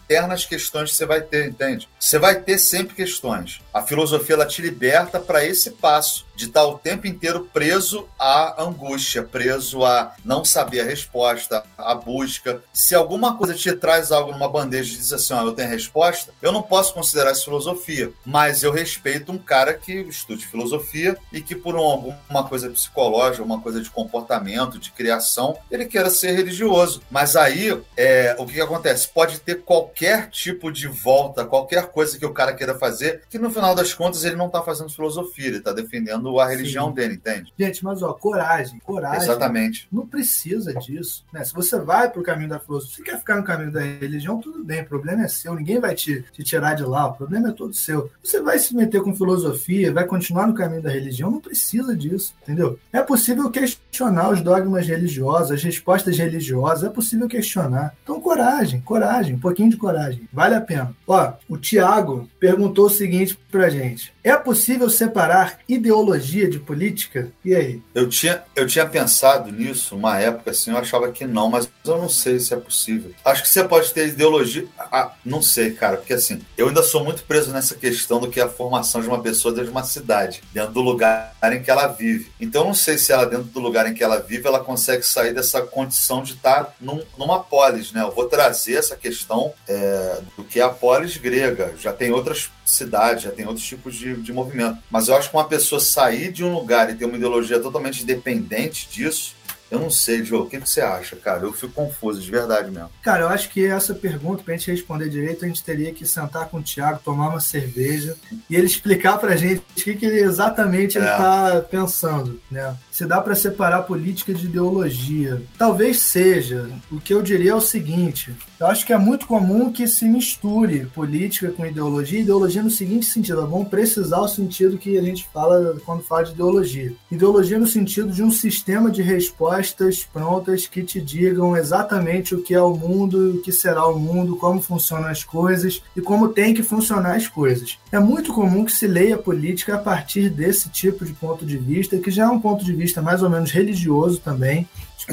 [0.48, 1.88] questões que você vai ter, entende?
[1.98, 3.60] Você vai ter sempre questões.
[3.72, 8.62] A filosofia, ela te liberta para esse passo de estar o tempo inteiro preso à
[8.62, 12.62] angústia, preso a não saber a resposta, à busca.
[12.72, 16.32] Se alguma coisa te traz algo numa bandeja e diz assim, ó, eu tenho resposta,
[16.40, 21.40] eu não posso considerar isso filosofia, mas eu respeito um cara que estude filosofia e
[21.40, 27.02] que por alguma coisa psicológica, uma coisa de comportamento, de criação, ele queira ser religioso.
[27.10, 29.08] Mas aí, é, o que, que acontece?
[29.08, 29.97] Pode ter qualquer
[30.30, 34.24] tipo de volta, qualquer coisa que o cara queira fazer, que no final das contas
[34.24, 36.94] ele não está fazendo filosofia, ele está defendendo a religião Sim.
[36.94, 37.52] dele, entende?
[37.58, 39.22] Gente, mas ó, coragem, coragem.
[39.22, 39.88] Exatamente.
[39.90, 41.24] Não precisa disso.
[41.32, 41.44] Né?
[41.44, 44.40] Se você vai para o caminho da filosofia, se quer ficar no caminho da religião,
[44.40, 47.48] tudo bem, o problema é seu, ninguém vai te, te tirar de lá, o problema
[47.48, 48.10] é todo seu.
[48.22, 52.34] Você vai se meter com filosofia, vai continuar no caminho da religião, não precisa disso,
[52.42, 52.78] entendeu?
[52.92, 57.94] É possível questionar os dogmas religiosos, as respostas religiosas, é possível questionar.
[58.02, 59.87] Então, coragem, coragem, um pouquinho de coragem,
[60.32, 60.94] vale a pena.
[61.06, 67.30] Ó, o Tiago perguntou o seguinte pra gente: é possível separar ideologia de política?
[67.44, 67.82] E aí?
[67.94, 71.98] Eu tinha, eu tinha pensado nisso uma época assim, eu achava que não, mas eu
[71.98, 73.12] não sei se é possível.
[73.24, 74.66] Acho que você pode ter ideologia.
[74.78, 78.40] Ah, não sei, cara, porque assim, eu ainda sou muito preso nessa questão do que
[78.40, 81.70] é a formação de uma pessoa dentro de uma cidade, dentro do lugar em que
[81.70, 82.30] ela vive.
[82.40, 85.02] Então, eu não sei se ela, dentro do lugar em que ela vive, ela consegue
[85.02, 88.02] sair dessa condição de estar num, numa polis, né?
[88.02, 91.74] Eu vou trazer essa questão é, do que é a polis grega.
[91.78, 94.78] Já tem outras cidades, já tem outros tipos de, de movimento.
[94.90, 98.04] Mas eu acho que uma pessoa sair de um lugar e ter uma ideologia totalmente
[98.04, 99.36] dependente disso,
[99.70, 101.44] eu não sei, Joe, o que, que você acha, cara?
[101.44, 102.90] Eu fico confuso, de verdade mesmo.
[103.02, 106.48] Cara, eu acho que essa pergunta, pra gente responder direito, a gente teria que sentar
[106.48, 108.16] com o Thiago, tomar uma cerveja
[108.48, 111.00] e ele explicar pra gente o que, que ele exatamente é.
[111.00, 112.74] ele tá pensando, né?
[112.90, 115.42] Se dá para separar política de ideologia.
[115.58, 116.70] Talvez seja.
[116.90, 120.04] O que eu diria é o seguinte: eu acho que é muito comum que se
[120.04, 125.02] misture política com ideologia, ideologia no seguinte sentido, é bom precisar o sentido que a
[125.02, 126.92] gente fala quando fala de ideologia.
[127.10, 132.52] Ideologia no sentido de um sistema de respostas prontas que te digam exatamente o que
[132.52, 136.52] é o mundo, o que será o mundo, como funcionam as coisas e como tem
[136.52, 137.78] que funcionar as coisas.
[137.92, 141.98] É muito comum que se leia política a partir desse tipo de ponto de vista,
[141.98, 144.66] que já é um ponto de vista mais ou menos religioso também.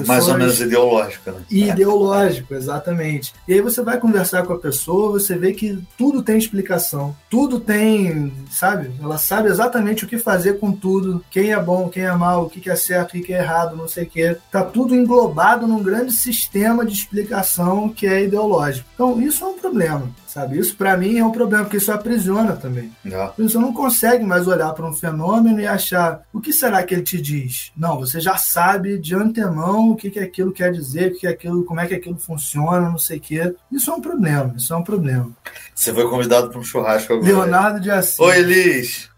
[0.05, 1.41] Mais ou menos ideológico, né?
[1.49, 3.34] E ideológico, exatamente.
[3.47, 7.60] E aí você vai conversar com a pessoa, você vê que tudo tem explicação, tudo
[7.60, 8.91] tem, sabe?
[9.01, 12.49] Ela sabe exatamente o que fazer com tudo, quem é bom, quem é mal, o
[12.49, 14.38] que é certo, o que é errado, não sei o quê.
[14.51, 18.88] Tá tudo englobado num grande sistema de explicação que é ideológico.
[18.93, 20.60] Então, isso é um problema sabe?
[20.60, 22.91] Isso para mim é um problema, porque isso aprisiona também.
[23.06, 23.32] É.
[23.38, 27.04] Você não consegue mais olhar para um fenômeno e achar o que será que ele
[27.04, 27.71] te diz.
[27.78, 31.28] Não, você já sabe de antemão o que, que aquilo quer dizer, o que, que
[31.28, 33.56] aquilo, como é que aquilo funciona, não sei o quê.
[33.71, 35.32] Isso é um problema, isso é um problema.
[35.74, 37.28] Você foi convidado para um churrasco agora.
[37.28, 38.19] Leonardo de Assis.
[38.19, 39.10] Oi, Elis.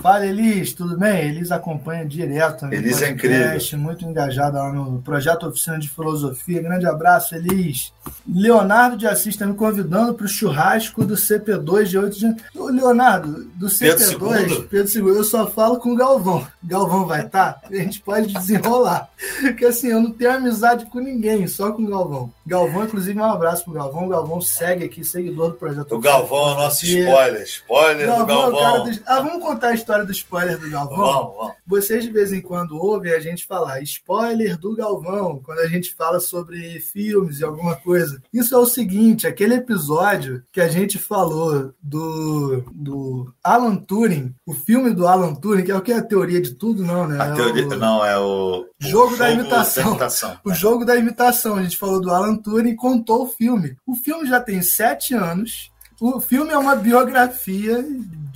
[0.00, 1.28] Fala, Elis, tudo bem?
[1.28, 2.66] Elis acompanha direto.
[2.72, 3.58] Elis é incrível.
[3.78, 6.62] Muito engajada lá no projeto Oficina de Filosofia.
[6.62, 7.92] Grande abraço, Elis.
[8.26, 12.44] Leonardo de Assis está me convidando para o churrasco do CP2 de 8 de janeiro.
[12.54, 16.46] Leonardo, do CP2, Pedro, Pedro II, eu só falo com o Galvão.
[16.62, 17.54] Galvão vai estar?
[17.54, 17.68] Tá?
[17.68, 19.08] A gente pode desenrolar.
[19.40, 22.32] Porque assim, eu não tenho amizade com ninguém, só com o Galvão.
[22.46, 24.06] Galvão, inclusive, um abraço pro Galvão.
[24.06, 25.94] O Galvão segue aqui, seguidor do projeto.
[25.94, 27.42] O Galvão é o nosso spoiler.
[27.42, 28.90] Spoiler Galvão, do Galvão.
[28.90, 29.00] Do...
[29.06, 31.52] Ah, vamos contar a história do spoiler do Galvão?
[31.66, 35.94] Vocês de vez em quando ouvem a gente falar spoiler do Galvão, quando a gente
[35.94, 38.22] fala sobre filmes e alguma coisa.
[38.32, 44.52] Isso é o seguinte: aquele episódio que a gente falou do, do Alan Turing, o
[44.52, 47.20] filme do Alan Turing, que é o que é a teoria de tudo, não, né?
[47.20, 47.76] A teoria, o...
[47.76, 48.66] não, é o.
[48.78, 49.84] Jogo, o da, imitação.
[49.84, 50.38] da imitação.
[50.44, 51.56] O jogo da imitação.
[51.56, 53.76] A gente falou do Alan Turing e contou o filme.
[53.86, 55.70] O filme já tem sete anos.
[56.00, 57.84] O filme é uma biografia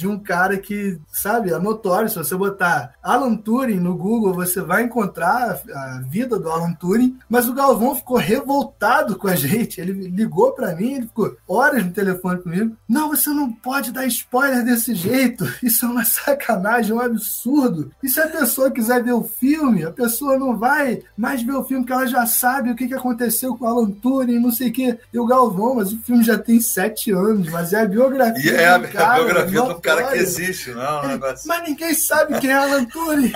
[0.03, 2.09] de um cara que, sabe, é notório.
[2.09, 7.17] Se você botar Alan Turing no Google, você vai encontrar a vida do Alan Turing.
[7.29, 9.81] Mas o Galvão ficou revoltado com a gente.
[9.81, 12.77] Ele ligou para mim, ele ficou horas no telefone comigo.
[12.89, 15.47] Não, você não pode dar spoiler desse jeito.
[15.63, 17.93] Isso é uma sacanagem, um absurdo.
[18.03, 21.65] E se a pessoa quiser ver o filme, a pessoa não vai mais ver o
[21.65, 24.73] filme, porque ela já sabe o que aconteceu com o Alan Turing, não sei o
[24.73, 24.99] quê.
[25.13, 28.53] E o Galvão, mas o filme já tem sete anos mas é a biografia.
[28.53, 31.49] E é a, cara, a biografia do cara que existe, não é um negócio.
[31.49, 33.33] Mas ninguém sabe quem é Alan Turing.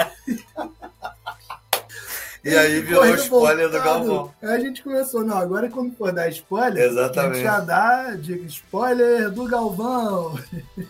[2.46, 4.32] E aí virou o spoiler do Galvão.
[4.40, 7.32] Aí a gente começou, não, agora quando for dar spoiler, Exatamente.
[7.32, 8.16] a gente já dá
[8.46, 10.38] spoiler do Galvão.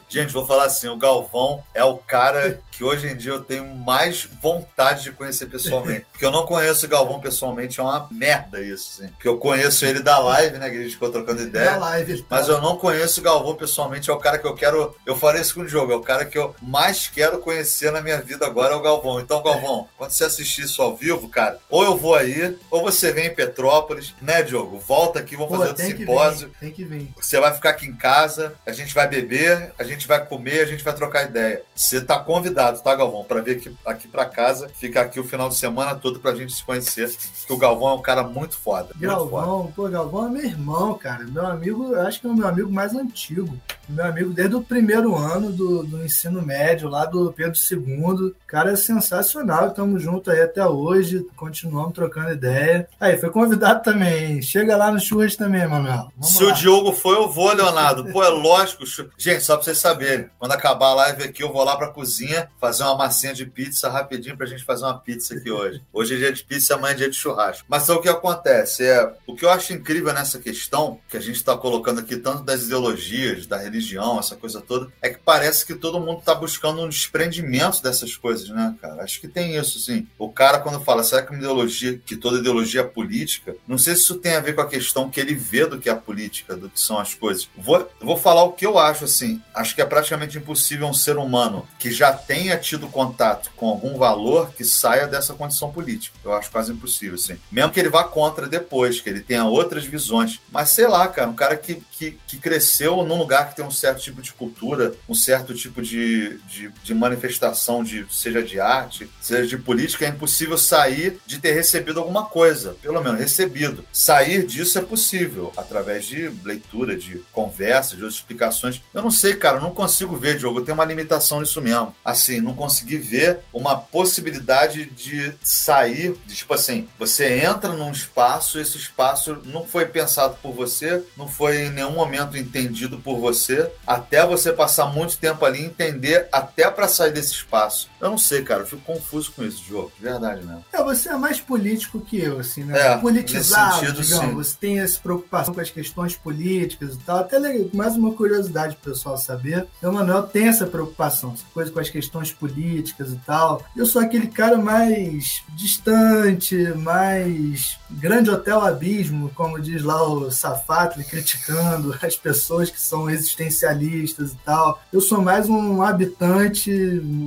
[0.07, 3.65] Gente, vou falar assim, o Galvão é o cara que hoje em dia eu tenho
[3.75, 6.07] mais vontade de conhecer pessoalmente.
[6.13, 9.13] Porque eu não conheço o Galvão pessoalmente, é uma merda isso, assim.
[9.13, 11.73] Porque eu conheço ele da live, né, que a gente ficou trocando ideia.
[11.73, 12.37] Da live, tá.
[12.37, 14.95] Mas eu não conheço o Galvão pessoalmente, é o cara que eu quero...
[15.07, 18.03] Eu falei isso com o jogo, é o cara que eu mais quero conhecer na
[18.03, 19.21] minha vida agora, é o Galvão.
[19.21, 23.11] Então, Galvão, quando você assistir isso ao vivo, cara, ou eu vou aí, ou você
[23.11, 24.79] vem em Petrópolis, né, Diogo?
[24.79, 26.49] Volta aqui, vamos Pô, fazer outro simpósio.
[26.49, 27.11] Vir, tem que vir.
[27.17, 30.67] Você vai ficar aqui em casa, a gente vai beber, a gente vai comer, a
[30.67, 31.63] gente vai trocar ideia.
[31.75, 33.25] Você tá convidado, tá, Galvão?
[33.25, 36.53] Para vir aqui, aqui para casa, ficar aqui o final de semana todo pra gente
[36.53, 37.09] se conhecer.
[37.39, 38.89] Porque o Galvão é um cara muito foda.
[38.97, 39.89] Galvão, muito foda.
[39.89, 41.25] pô, Galvão é meu irmão, cara.
[41.25, 43.57] Meu amigo, acho que é o meu amigo mais antigo.
[43.89, 48.27] Meu amigo desde o primeiro ano do, do ensino médio, lá do Pedro II.
[48.29, 52.89] O cara é sensacional, estamos juntos aí até hoje continuamos trocando ideia.
[53.01, 54.43] Aí, foi convidado também.
[54.43, 56.11] Chega lá no churras também, Manuel.
[56.17, 56.51] Vamos Se lá.
[56.51, 58.05] o Diogo foi, eu vou, Leonardo.
[58.07, 58.85] Pô, é lógico.
[59.17, 60.29] Gente, só pra vocês saberem.
[60.39, 63.89] Quando acabar a live aqui, eu vou lá pra cozinha fazer uma massinha de pizza
[63.89, 65.83] rapidinho pra gente fazer uma pizza aqui hoje.
[65.93, 67.65] Hoje é dia de pizza, amanhã é dia de churrasco.
[67.69, 69.15] Mas só o que acontece é...
[69.27, 72.65] O que eu acho incrível nessa questão, que a gente tá colocando aqui, tanto das
[72.65, 76.89] ideologias, da religião, essa coisa toda, é que parece que todo mundo tá buscando um
[76.89, 79.03] desprendimento dessas coisas, né, cara?
[79.03, 80.07] Acho que tem isso, sim.
[80.19, 84.03] O cara, quando fala, será que ideologia, que toda ideologia é política, não sei se
[84.03, 86.57] isso tem a ver com a questão que ele vê do que é a política,
[86.57, 87.49] do que são as coisas.
[87.57, 89.41] Vou, vou falar o que eu acho, assim.
[89.55, 92.13] Acho que é praticamente impossível um ser humano que já
[92.47, 96.17] tenha tido contato com algum valor que saia dessa condição política.
[96.25, 97.37] Eu acho quase impossível, assim.
[97.51, 100.41] Mesmo que ele vá contra depois, que ele tenha outras visões.
[100.53, 103.71] Mas sei lá, cara, um cara que, que, que cresceu num lugar que tem um
[103.71, 109.09] certo tipo de cultura, um certo tipo de, de, de manifestação, de, seja de arte,
[109.21, 113.85] seja de política, é impossível sair de ter recebido alguma coisa, pelo menos recebido.
[113.93, 118.83] Sair disso é possível, através de leitura, de conversa, de outras explicações.
[118.93, 121.95] Eu não sei, cara, eu não consigo ver, Diogo, tenho uma limitação nisso mesmo.
[122.05, 128.59] Assim, não consegui ver uma possibilidade de sair, de, tipo assim, você entra num espaço,
[128.59, 133.71] esse espaço não foi pensado por você, não foi em nenhum momento entendido por você,
[133.87, 137.89] até você passar muito tempo ali entender até para sair desse espaço.
[138.01, 140.65] Eu não sei, cara, eu fico confuso com isso, Diogo, de verdade mesmo.
[140.73, 142.79] É, você é mais político que eu, assim, né?
[142.79, 144.29] É, Politizado, sentido, digamos.
[144.29, 144.35] Sim.
[144.35, 147.19] Você tem essa preocupação com as questões políticas e tal.
[147.19, 147.39] Até
[147.73, 149.67] mais uma curiosidade pro pessoal saber.
[149.83, 153.65] O Manuel tem essa preocupação, essa coisa com as questões políticas e tal.
[153.77, 161.05] Eu sou aquele cara mais distante, mais grande hotel abismo, como diz lá o Safatli,
[161.05, 164.81] criticando as pessoas que são existencialistas e tal.
[164.93, 166.71] Eu sou mais um habitante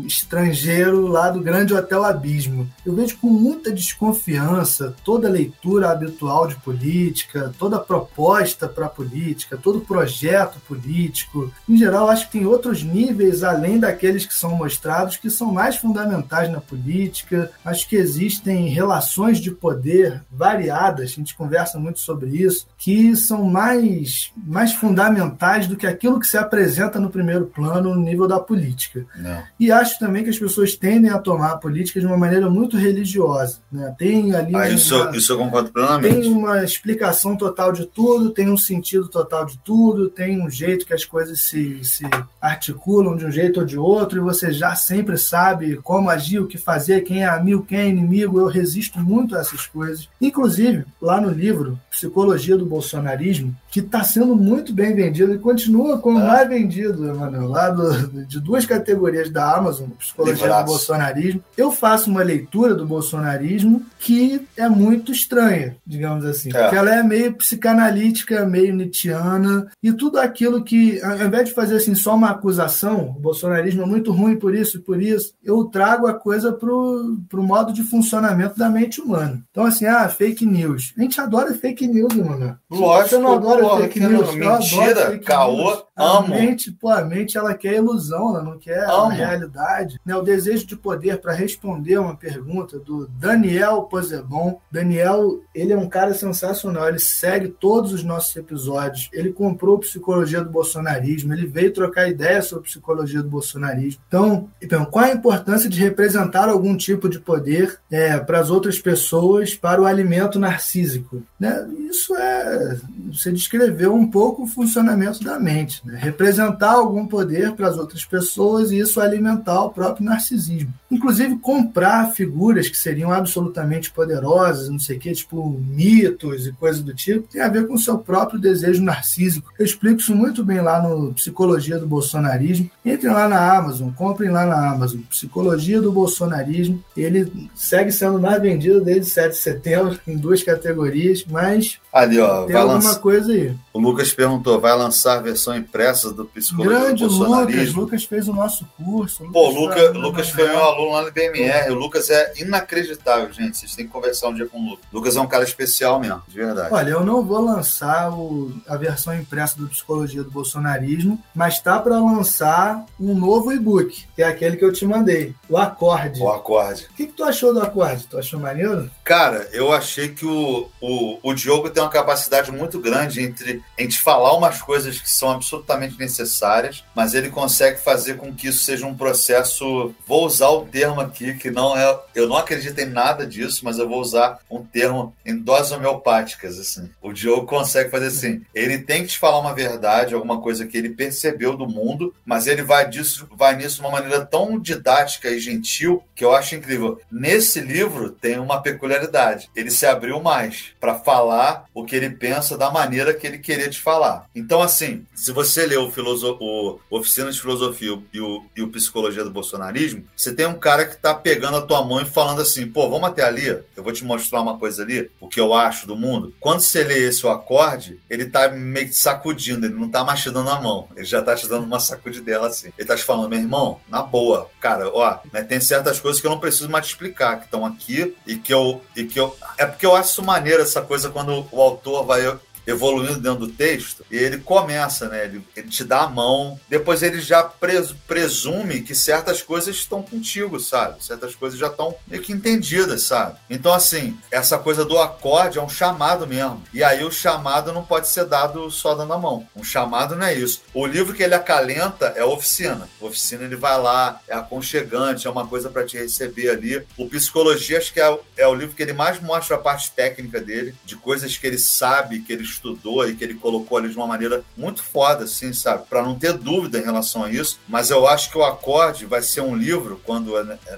[0.06, 2.70] estrangeiro lá do grande hotel abismo.
[2.86, 9.82] Eu vejo com muita desconfiança, toda leitura habitual de política, toda proposta para política, todo
[9.82, 15.30] projeto político, em geral, acho que tem outros níveis além daqueles que são mostrados que
[15.30, 17.52] são mais fundamentais na política.
[17.64, 23.44] Acho que existem relações de poder variadas, a gente conversa muito sobre isso, que são
[23.44, 28.40] mais, mais fundamentais do que aquilo que se apresenta no primeiro plano no nível da
[28.40, 29.06] política.
[29.16, 29.44] Não.
[29.60, 32.78] E acho também que as pessoas tendem a tomar a política de uma maneira muito
[32.78, 33.60] religiosa.
[33.72, 33.94] Né?
[33.98, 34.56] Tem ali.
[34.56, 36.22] Ah, isso, uma, isso eu concordo plenamente.
[36.22, 40.86] Tem uma explicação total de tudo, tem um sentido total de tudo, tem um jeito
[40.86, 42.04] que as coisas se, se
[42.42, 46.48] articulam de um jeito ou de outro, e você já sempre sabe como agir, o
[46.48, 48.40] que fazer, quem é amigo, quem é inimigo.
[48.40, 50.10] Eu resisto muito a essas coisas.
[50.40, 55.98] Inclusive, lá no livro Psicologia do Bolsonarismo, que está sendo muito bem vendido e continua
[55.98, 56.26] como é.
[56.26, 61.44] mais vendido, Emanuel, lá do, de duas categorias da Amazon, Psicologia do Bolsonarismo.
[61.58, 66.62] Eu faço uma leitura do bolsonarismo que é muito estranha, digamos assim, é.
[66.62, 71.76] porque ela é meio psicanalítica, meio nietzschiana, e tudo aquilo que, ao invés de fazer
[71.76, 75.66] assim só uma acusação, o bolsonarismo é muito ruim por isso e por isso, eu
[75.66, 79.44] trago a coisa para o modo de funcionamento da mente humana.
[79.52, 80.94] Então, assim, ah, fake news.
[80.98, 82.58] A gente adora fake news, mano.
[82.70, 84.36] Lógico, Você não adora porra, fake news.
[84.36, 86.26] Mentira, caô, amo.
[86.26, 88.94] A mente, pô, a mente, ela quer ilusão, ela não quer amo.
[88.94, 90.00] a realidade.
[90.06, 90.16] Né?
[90.16, 94.60] O desejo de poder para responder uma pergunta do Daniel Posebon.
[94.72, 100.44] Daniel, ele é um cara sensacional, ele segue todos os nossos episódios, ele comprou Psicologia
[100.44, 104.02] do Bolsonarismo, ele veio trocar ideia sobre psicologia do bolsonarismo.
[104.08, 108.80] Então, então qual a importância de representar algum tipo de poder é, para as outras
[108.80, 111.24] pessoas para o alimento narcísico?
[111.40, 111.68] Né?
[111.90, 112.78] Isso é.
[113.12, 115.82] Você descreveu um pouco o funcionamento da mente.
[115.86, 115.98] Né?
[116.02, 120.74] Representar algum poder para as outras pessoas e isso alimentar o próprio narcisismo.
[120.92, 126.82] Inclusive, comprar figuras que seriam absolutamente poderosas, não sei o quê, tipo mitos e coisas
[126.82, 129.52] do tipo, tem a ver com o seu próprio desejo narcísico.
[129.58, 132.70] Eu explico isso muito bem lá no Psicologia do Bolsonarismo.
[132.84, 135.02] Entrem lá na Amazon, comprem lá na Amazon.
[135.10, 136.84] Psicologia do Bolsonarismo.
[136.98, 142.46] Ele segue sendo mais vendido desde 7 de setembro, em duas categorias, mas Ali, ó,
[142.46, 143.00] tem alguma lança...
[143.00, 143.56] coisa aí.
[143.74, 147.60] O Lucas perguntou: vai lançar a versão impressa do Psicologia Grande do Bolsonarismo?
[147.62, 149.24] Lucas, Lucas fez o nosso curso.
[149.24, 151.72] Lucas Pô, Luca, Lucas foi meu aluno lá no BMR.
[151.72, 153.58] O Lucas é inacreditável, gente.
[153.58, 154.86] Vocês têm que conversar um dia com o Lucas.
[154.94, 156.72] Lucas é um cara especial mesmo, de verdade.
[156.72, 161.80] Olha, eu não vou lançar o, a versão impressa do Psicologia do Bolsonarismo, mas tá
[161.80, 166.22] para lançar um novo e-book, que é aquele que eu te mandei, o Acorde.
[166.22, 166.86] O Acorde.
[166.92, 168.06] O que, que tu achou do Acorde?
[168.08, 168.90] Tu achou maneiro?
[169.04, 174.02] Cara, eu achei que o, o, o Diogo tem uma capacidade muito grande entre a
[174.02, 178.86] falar umas coisas que são absolutamente necessárias, mas ele consegue fazer com que isso seja
[178.86, 179.94] um processo.
[180.08, 182.00] Vou usar o termo aqui, que não é.
[182.16, 186.58] Eu não acredito em nada disso, mas eu vou usar um termo em doses homeopáticas.
[186.58, 186.90] Assim.
[187.02, 188.42] O Diogo consegue fazer assim.
[188.54, 192.48] Ele tem que te falar uma verdade, alguma coisa que ele percebeu do mundo, mas
[192.48, 196.56] ele vai, disso, vai nisso de uma maneira tão didática e gentil que eu acho
[196.56, 197.00] incrível.
[197.12, 199.50] Nesse livro tem uma peculiaridade.
[199.56, 203.70] Ele se abriu mais para falar o que ele pensa da maneira que ele queria
[203.70, 204.26] te falar.
[204.36, 205.92] Então, assim, se você lê o,
[206.40, 210.86] o Oficina de Filosofia e o, e o Psicologia do Bolsonarismo, você tem um cara
[210.86, 213.92] que tá pegando a tua mão e falando assim, pô, vamos até ali, eu vou
[213.92, 216.34] te mostrar uma coisa ali, o que eu acho do mundo.
[216.40, 220.30] Quando você lê esse acorde, ele tá meio que sacudindo, ele não tá mais te
[220.30, 222.72] dando a mão, ele já tá te dando uma sacudidela assim.
[222.78, 226.28] Ele tá te falando, meu irmão, na boa, cara, ó, né, tem certas coisas que
[226.28, 228.82] eu não preciso mais te explicar, que estão aqui e que eu.
[228.96, 233.20] E que eu é porque eu acho maneiro essa coisa quando o autor vai evoluindo
[233.20, 235.26] dentro do texto, ele começa, né?
[235.26, 240.02] Ele, ele te dá a mão, depois ele já pres, presume que certas coisas estão
[240.02, 241.04] contigo, sabe?
[241.04, 243.38] Certas coisas já estão meio que entendidas, sabe?
[243.50, 246.64] Então, assim, essa coisa do acorde é um chamado mesmo.
[246.74, 249.48] E aí o chamado não pode ser dado só dando a mão.
[249.56, 250.62] Um chamado não é isso.
[250.74, 252.90] O livro que ele acalenta é a oficina.
[253.02, 256.86] A oficina ele vai lá, é aconchegante, é uma coisa para te receber ali.
[256.98, 260.40] O Psicologia, acho que é, é o livro que ele mais mostra a parte técnica
[260.40, 263.96] dele, de coisas que ele sabe, que ele estudou e que ele colocou ali de
[263.96, 265.86] uma maneira muito foda, assim, sabe?
[265.90, 267.60] Para não ter dúvida em relação a isso.
[267.68, 270.34] Mas eu acho que o Acorde vai ser um livro, quando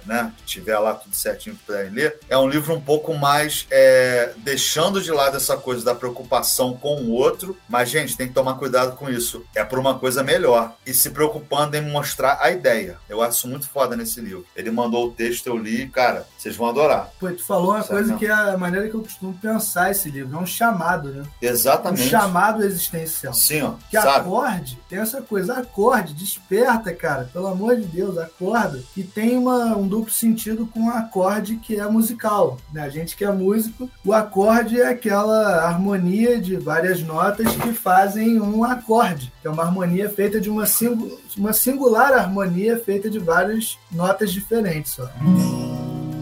[0.06, 5.02] né, tiver lá tudo certinho para ler, é um livro um pouco mais é, deixando
[5.02, 7.58] de lado essa coisa da preocupação com o outro.
[7.68, 9.44] Mas, gente, tem que tomar cuidado com isso.
[9.56, 10.76] É por uma coisa melhor.
[10.86, 12.98] E se preocupando em mostrar a ideia.
[13.10, 14.46] Eu acho muito foda nesse livro.
[14.56, 17.10] Ele mandou o texto, eu li, cara, vocês vão adorar.
[17.20, 20.38] Pô, tu falou uma coisa que é a maneira que eu costumo pensar esse livro.
[20.38, 21.24] É um chamado, né?
[21.42, 22.04] Exato Exatamente.
[22.04, 23.34] Um chamado existencial.
[23.34, 23.74] Sim, ó.
[23.90, 24.28] Que sabe?
[24.28, 28.82] acorde, tem essa coisa, acorde, desperta, cara, pelo amor de Deus, acorda.
[28.96, 32.58] E tem uma, um duplo sentido com o acorde que é musical.
[32.74, 32.82] Né?
[32.82, 38.40] A gente que é músico, o acorde é aquela harmonia de várias notas que fazem
[38.42, 43.20] um acorde, que é uma harmonia feita de uma, singu uma singular harmonia feita de
[43.20, 44.98] várias notas diferentes.
[45.00, 45.08] Ó.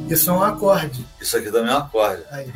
[0.09, 1.05] Isso é um acorde.
[1.22, 2.24] Isso aqui também é um acorde.
[2.32, 2.53] Aí.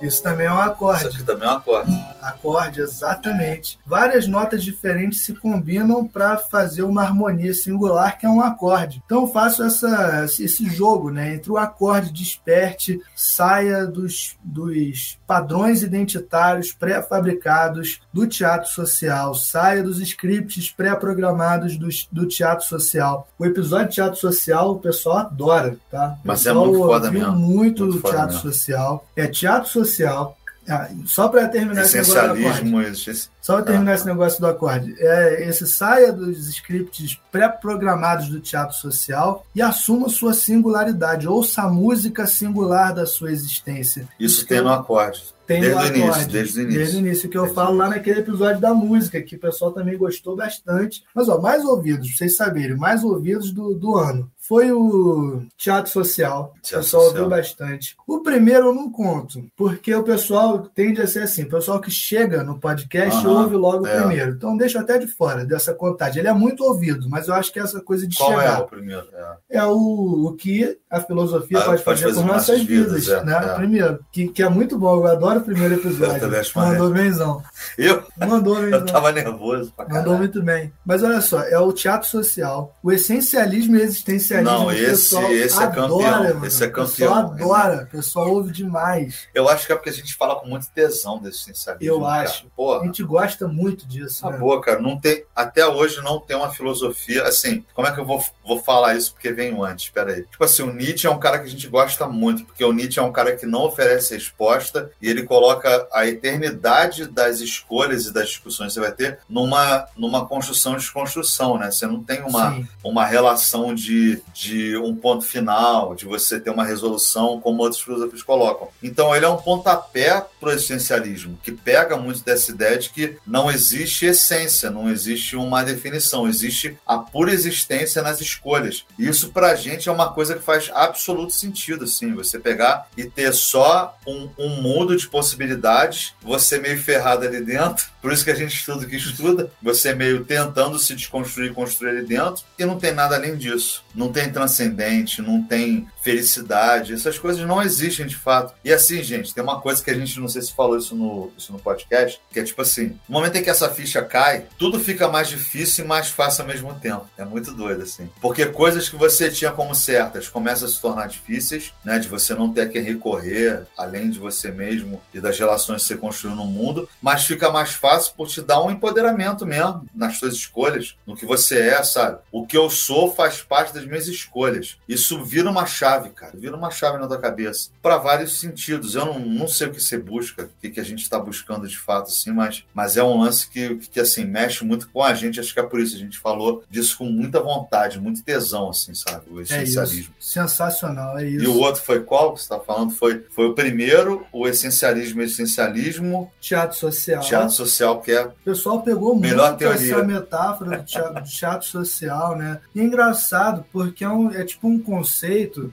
[0.00, 1.06] Isso também é um acorde.
[1.06, 2.06] Isso aqui também é um acorde.
[2.22, 3.78] Acorde, exatamente.
[3.84, 9.02] Várias notas diferentes se combinam para fazer uma harmonia singular, que é um acorde.
[9.04, 15.82] Então eu faço essa, esse jogo né, entre o acorde desperte, saia dos, dos padrões
[15.82, 23.28] identitários pré-fabricados do teatro social, saia dos scripts pré-programados do, do teatro social.
[23.38, 26.16] O episódio de teatro social o pessoal adora, tá?
[26.24, 27.32] Mas é muito foda mesmo.
[27.32, 29.06] muito, muito teatro social.
[29.16, 30.36] É teatro social
[30.70, 33.30] ah, só para terminar esse negócio do acorde.
[33.40, 33.94] Só para terminar ah.
[33.94, 34.94] esse negócio do acorde.
[34.98, 41.26] É, esse saia dos scripts pré-programados do teatro social e assuma sua singularidade.
[41.26, 44.08] Ouça a música singular da sua existência.
[44.18, 45.24] Isso tem no acorde.
[45.44, 45.98] Tem desde o acorde.
[45.98, 46.78] Início, desde o início.
[46.78, 49.98] Desde o início, que eu falo lá naquele episódio da música, que o pessoal também
[49.98, 51.02] gostou bastante.
[51.12, 55.92] Mas, ó, mais ouvidos, pra vocês saberem, mais ouvidos do, do ano foi o Teatro
[55.92, 56.52] Social.
[56.60, 57.96] Teatro o pessoal ouviu bastante.
[58.04, 61.88] O primeiro eu não conto, porque o pessoal tende a ser assim: o pessoal que
[61.88, 63.96] chega no podcast ouve logo é.
[63.96, 64.32] o primeiro.
[64.32, 66.18] Então deixa até de fora dessa contagem.
[66.18, 68.58] Ele é muito ouvido, mas eu acho que essa coisa de Qual chegar.
[68.58, 69.06] é o primeiro?
[69.48, 73.04] É, é o, o que a filosofia ah, pode, fazer, fazer por nossas vidas.
[73.04, 73.40] vidas é, né?
[73.52, 73.54] É.
[73.54, 74.96] Primeiro, que, que é muito bom.
[74.96, 76.28] Eu adoro o primeiro episódio.
[76.56, 77.40] Mandou benzão.
[77.78, 78.02] Eu?
[78.18, 78.80] Mandou benzão.
[78.80, 80.72] Eu tava nervoso pra Mandou muito bem.
[80.84, 85.66] Mas olha só, é o teatro social, o essencialismo e existencialismo não, esse, esse é
[85.66, 86.00] campeão.
[86.00, 86.46] Mano.
[86.46, 86.84] Esse é campeão.
[86.84, 89.28] O pessoal adora, o pessoal ouve demais.
[89.34, 91.86] Eu acho que é porque a gente fala com muito tesão desse essencialismo.
[91.86, 92.46] Eu acho.
[92.80, 94.22] A gente gosta muito disso.
[94.22, 94.38] Tá né?
[94.38, 94.80] boa, cara.
[94.80, 97.24] Não tem, até hoje não tem uma filosofia.
[97.24, 99.86] Assim, como é que eu vou, vou falar isso porque veio antes?
[99.86, 100.22] Espera aí.
[100.24, 102.98] Tipo assim, o Nietzsche é um cara que a gente gosta muito, porque o Nietzsche
[102.98, 108.12] é um cara que não oferece resposta e ele coloca a eternidade das escolhas e
[108.12, 111.70] das discussões que você vai ter numa, numa construção e desconstrução, né?
[111.70, 116.64] Você não tem uma, uma relação de, de um ponto final, de você ter uma
[116.64, 118.68] resolução, como outros filósofos colocam.
[118.82, 123.16] Então, ele é um pontapé para o existencialismo, que pega muito dessa ideia de que
[123.26, 128.84] não existe essência, não existe uma definição, existe a pura existência nas escolhas.
[128.98, 133.04] Isso, para a gente, é uma coisa que faz absoluto sentido, assim, você pegar e
[133.04, 138.30] ter só um, um mundo de possibilidades, você meio ferrado ali dentro, por isso que
[138.30, 142.44] a gente estuda o que estuda, você meio tentando se desconstruir e construir ali dentro,
[142.58, 143.84] e não tem nada além disso.
[143.94, 148.54] Não tem transcendente, não tem felicidade, essas coisas não existem de fato.
[148.64, 151.32] E assim, gente, tem uma coisa que a gente não sei se falou isso no,
[151.36, 154.80] isso no podcast, que é tipo assim: no momento em que essa ficha cai, tudo
[154.80, 157.08] fica mais difícil e mais fácil ao mesmo tempo.
[157.16, 158.08] É muito doido, assim.
[158.20, 161.98] Porque coisas que você tinha como certas começam a se tornar difíceis, né?
[161.98, 165.88] De você não ter a quem recorrer, além de você mesmo e das relações que
[165.88, 170.18] você construiu no mundo, mas fica mais fácil por te dar um empoderamento mesmo nas
[170.18, 172.18] suas escolhas, no que você é, sabe?
[172.32, 174.78] O que eu sou faz parte das minhas escolhas.
[174.88, 176.32] Isso vira uma chave chave, cara.
[176.34, 177.70] Vira uma chave na tua cabeça.
[177.82, 178.94] Para vários sentidos.
[178.94, 181.66] Eu não, não sei o que você busca, o que, que a gente está buscando
[181.66, 185.14] de fato, assim, mas, mas é um lance que, que, assim, mexe muito com a
[185.14, 185.40] gente.
[185.40, 188.94] Acho que é por isso a gente falou disso com muita vontade, muito tesão, assim,
[188.94, 189.24] sabe?
[189.30, 190.14] O essencialismo.
[190.18, 191.44] É Sensacional, é isso.
[191.44, 192.92] E o outro foi qual que você está falando?
[192.92, 196.30] Foi, foi o primeiro, o essencialismo essencialismo.
[196.40, 197.22] Teatro social.
[197.22, 198.24] Teatro social, que é.
[198.24, 202.60] O pessoal pegou muito essa metáfora do teatro, do teatro social, né?
[202.74, 205.72] E é engraçado, porque é, um, é tipo um conceito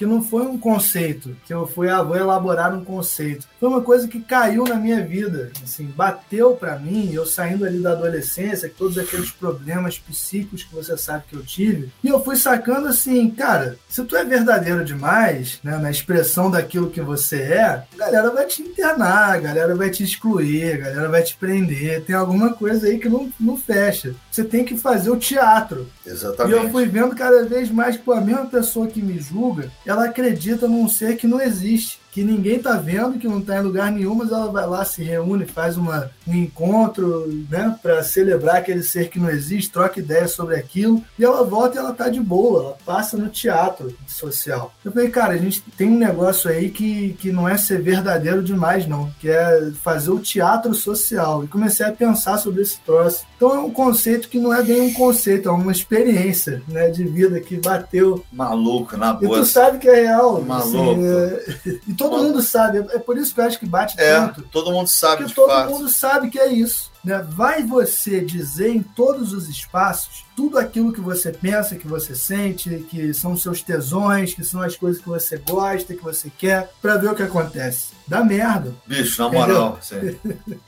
[0.00, 3.46] que não foi um conceito, que eu fui, ah, vou elaborar um conceito.
[3.60, 7.80] Foi uma coisa que caiu na minha vida, assim, bateu para mim, eu saindo ali
[7.80, 12.36] da adolescência, todos aqueles problemas psíquicos que você sabe que eu tive, e eu fui
[12.36, 17.64] sacando assim, cara, se tu é verdadeiro demais, né, na expressão daquilo que você é,
[17.66, 22.04] a galera vai te internar, a galera vai te excluir, a galera vai te prender,
[22.04, 24.14] tem alguma coisa aí que não, não fecha.
[24.30, 25.86] Você tem que fazer o teatro.
[26.06, 26.58] Exatamente.
[26.58, 30.06] E eu fui vendo cada vez mais, que a mesma pessoa que me julga, ela
[30.06, 33.90] acredita num ser que não existe que ninguém tá vendo, que não tá em lugar
[33.92, 38.82] nenhum, mas ela vai lá, se reúne, faz uma, um encontro, né, para celebrar aquele
[38.82, 42.20] ser que não existe, troca ideias sobre aquilo, e ela volta e ela tá de
[42.20, 44.72] boa, ela passa no teatro social.
[44.84, 48.42] Eu falei, cara, a gente tem um negócio aí que, que não é ser verdadeiro
[48.42, 51.44] demais, não, que é fazer o teatro social.
[51.44, 53.24] E comecei a pensar sobre esse troço.
[53.36, 57.04] Então é um conceito que não é bem um conceito, é uma experiência, né, de
[57.04, 58.24] vida que bateu.
[58.32, 59.38] Maluco, na boa.
[59.38, 60.42] E tu sabe que é real.
[60.42, 60.90] Maluco.
[60.90, 61.80] Assim, é...
[62.08, 62.78] todo mundo sabe.
[62.92, 64.42] É por isso que eu acho que bate É, tanto.
[64.42, 65.70] todo mundo sabe Porque todo fato.
[65.70, 66.90] mundo sabe que é isso.
[67.04, 67.18] Né?
[67.28, 72.86] Vai você dizer em todos os espaços tudo aquilo que você pensa, que você sente,
[72.90, 76.96] que são seus tesões, que são as coisas que você gosta, que você quer, pra
[76.96, 78.00] ver o que acontece.
[78.06, 78.74] Dá merda.
[78.86, 79.78] Bicho, na moral,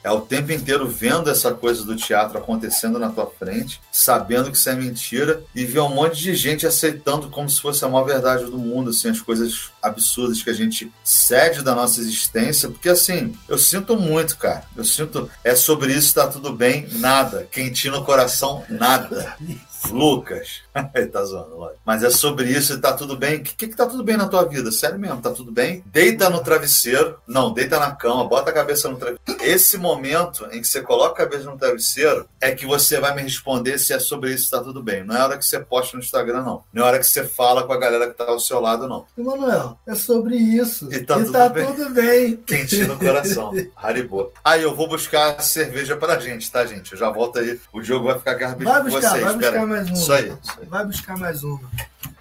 [0.04, 4.56] é o tempo inteiro vendo essa coisa do teatro acontecendo na tua frente, sabendo que
[4.56, 8.04] isso é mentira, e ver um monte de gente aceitando como se fosse a maior
[8.04, 12.88] verdade do mundo, assim, as coisas absurdas que a gente cede da nossa existência, porque
[12.88, 14.62] assim, eu sinto muito, cara.
[14.76, 15.28] Eu sinto.
[15.42, 17.48] É sobre isso, tá tudo bem, nada.
[17.50, 19.36] Quentinho no coração, nada.
[19.90, 20.62] Lucas.
[20.94, 21.80] Ele tá zoando, lógico.
[21.84, 23.36] Mas é sobre isso e tá tudo bem.
[23.36, 24.70] O que, que que tá tudo bem na tua vida?
[24.70, 25.82] Sério mesmo, tá tudo bem?
[25.86, 27.18] Deita no travesseiro.
[27.26, 29.42] Não, deita na cama, bota a cabeça no travesseiro.
[29.42, 33.22] Esse momento em que você coloca a cabeça no travesseiro é que você vai me
[33.22, 35.04] responder se é sobre isso e tá tudo bem.
[35.04, 36.64] Não é hora que você posta no Instagram, não.
[36.72, 39.06] Não é hora que você fala com a galera que tá ao seu lado, não.
[39.16, 40.88] Emanuel, é sobre isso.
[40.92, 41.66] E tá tudo bem.
[41.66, 42.36] tudo bem.
[42.46, 43.52] Quentinho no coração.
[43.76, 44.32] Haribo.
[44.44, 46.92] Aí eu vou buscar cerveja pra gente, tá, gente?
[46.92, 47.60] Eu já volto aí.
[47.72, 49.22] O Diogo vai ficar garbage Vai com vocês.
[49.22, 49.96] vai buscar Pera mais uma.
[49.96, 50.61] Isso aí, isso aí.
[50.68, 51.70] Vai buscar mais uma.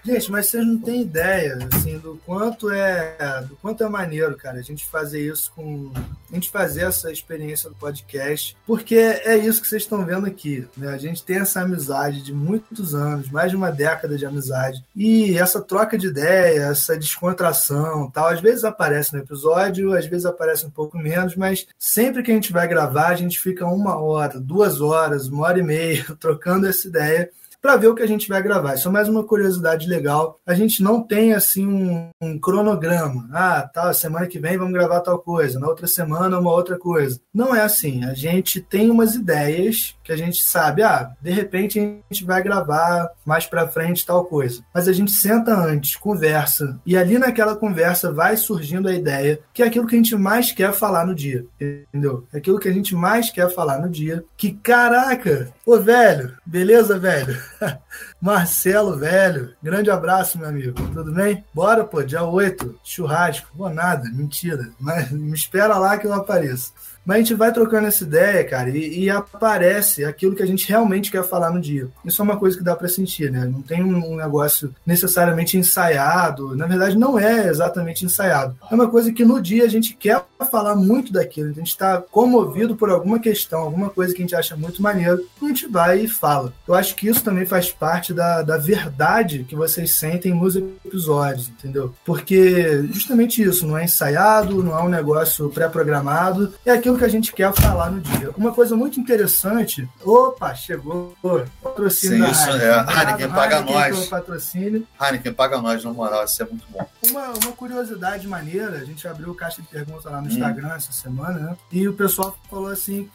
[0.03, 4.57] Gente, mas vocês não têm ideia, assim, do quanto é, do quanto é maneiro, cara,
[4.57, 5.91] a gente fazer isso com,
[6.31, 10.67] a gente fazer essa experiência do podcast, porque é isso que vocês estão vendo aqui,
[10.75, 10.91] né?
[10.91, 15.37] A gente tem essa amizade de muitos anos, mais de uma década de amizade, e
[15.37, 20.65] essa troca de ideia, essa descontração, tal, às vezes aparece no episódio, às vezes aparece
[20.65, 24.39] um pouco menos, mas sempre que a gente vai gravar, a gente fica uma hora,
[24.39, 27.29] duas horas, uma hora e meia trocando essa ideia
[27.61, 28.73] para ver o que a gente vai gravar.
[28.73, 30.39] Isso é mais uma curiosidade legal.
[30.45, 33.29] A gente não tem assim um, um cronograma.
[33.31, 37.19] Ah, tá, semana que vem vamos gravar tal coisa, na outra semana uma outra coisa.
[37.33, 38.03] Não é assim.
[38.05, 42.41] A gente tem umas ideias que a gente sabe, ah, de repente a gente vai
[42.41, 44.63] gravar mais para frente tal coisa.
[44.73, 49.61] Mas a gente senta antes, conversa, e ali naquela conversa vai surgindo a ideia que
[49.61, 52.25] é aquilo que a gente mais quer falar no dia, entendeu?
[52.33, 54.23] É aquilo que a gente mais quer falar no dia.
[54.35, 57.37] Que caraca, ô velho, beleza, velho?
[58.19, 60.73] Marcelo, velho, grande abraço, meu amigo.
[60.93, 61.43] Tudo bem?
[61.53, 63.47] Bora, pô, dia 8, churrasco.
[63.57, 64.69] Pô, nada, mentira.
[64.79, 66.73] Mas me espera lá que eu apareço.
[67.03, 70.69] Mas a gente vai trocando essa ideia, cara, e, e, aparece aquilo que a gente
[70.69, 71.87] realmente quer falar no dia.
[72.05, 73.45] Isso é uma coisa que dá para sentir, né?
[73.45, 76.55] Não tem um, negócio necessariamente ensaiado.
[76.55, 78.55] Na verdade, não é exatamente ensaiado.
[78.69, 81.51] É uma coisa que no dia a gente quer falar muito daquilo.
[81.51, 85.25] A gente está comovido por alguma questão, alguma coisa que a gente acha muito maneiro,
[85.41, 86.53] a gente vai e fala.
[86.67, 91.49] Eu acho que isso também faz parte da, da verdade que vocês sentem nos episódios,
[91.49, 91.93] entendeu?
[92.05, 97.09] Porque justamente isso, não é ensaiado, não é um negócio pré-programado, é aquilo que a
[97.09, 98.31] gente quer falar no dia.
[98.37, 99.87] Uma coisa muito interessante.
[100.03, 101.15] Opa, chegou.
[101.61, 102.79] Patrocínio Sim, isso é.
[102.79, 104.07] Heineken paga Heineken nós.
[104.07, 104.87] patrocínio.
[104.99, 106.85] Heineken paga nós, na moral, isso é muito bom.
[107.09, 110.35] Uma, uma curiosidade maneira, a gente abriu caixa de perguntas lá no Hum.
[110.35, 111.57] Instagram essa semana, né?
[111.71, 113.09] E o pessoal falou assim: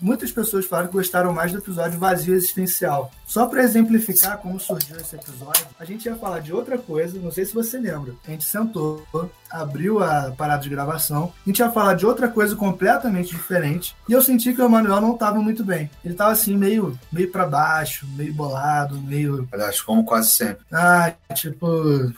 [0.00, 3.10] muitas pessoas falaram que gostaram mais do episódio Vazio Existencial.
[3.26, 7.30] Só para exemplificar como surgiu esse episódio, a gente ia falar de outra coisa, não
[7.30, 8.14] sei se você lembra.
[8.26, 9.06] A gente sentou,
[9.50, 14.12] abriu a parada de gravação, a gente ia falar de outra coisa completamente diferente, e
[14.12, 15.90] eu senti que o Emanuel não estava muito bem.
[16.04, 19.48] Ele estava assim, meio, meio para baixo, meio bolado, meio.
[19.52, 20.64] Aliás, como quase sempre.
[20.72, 21.66] Ah, tipo,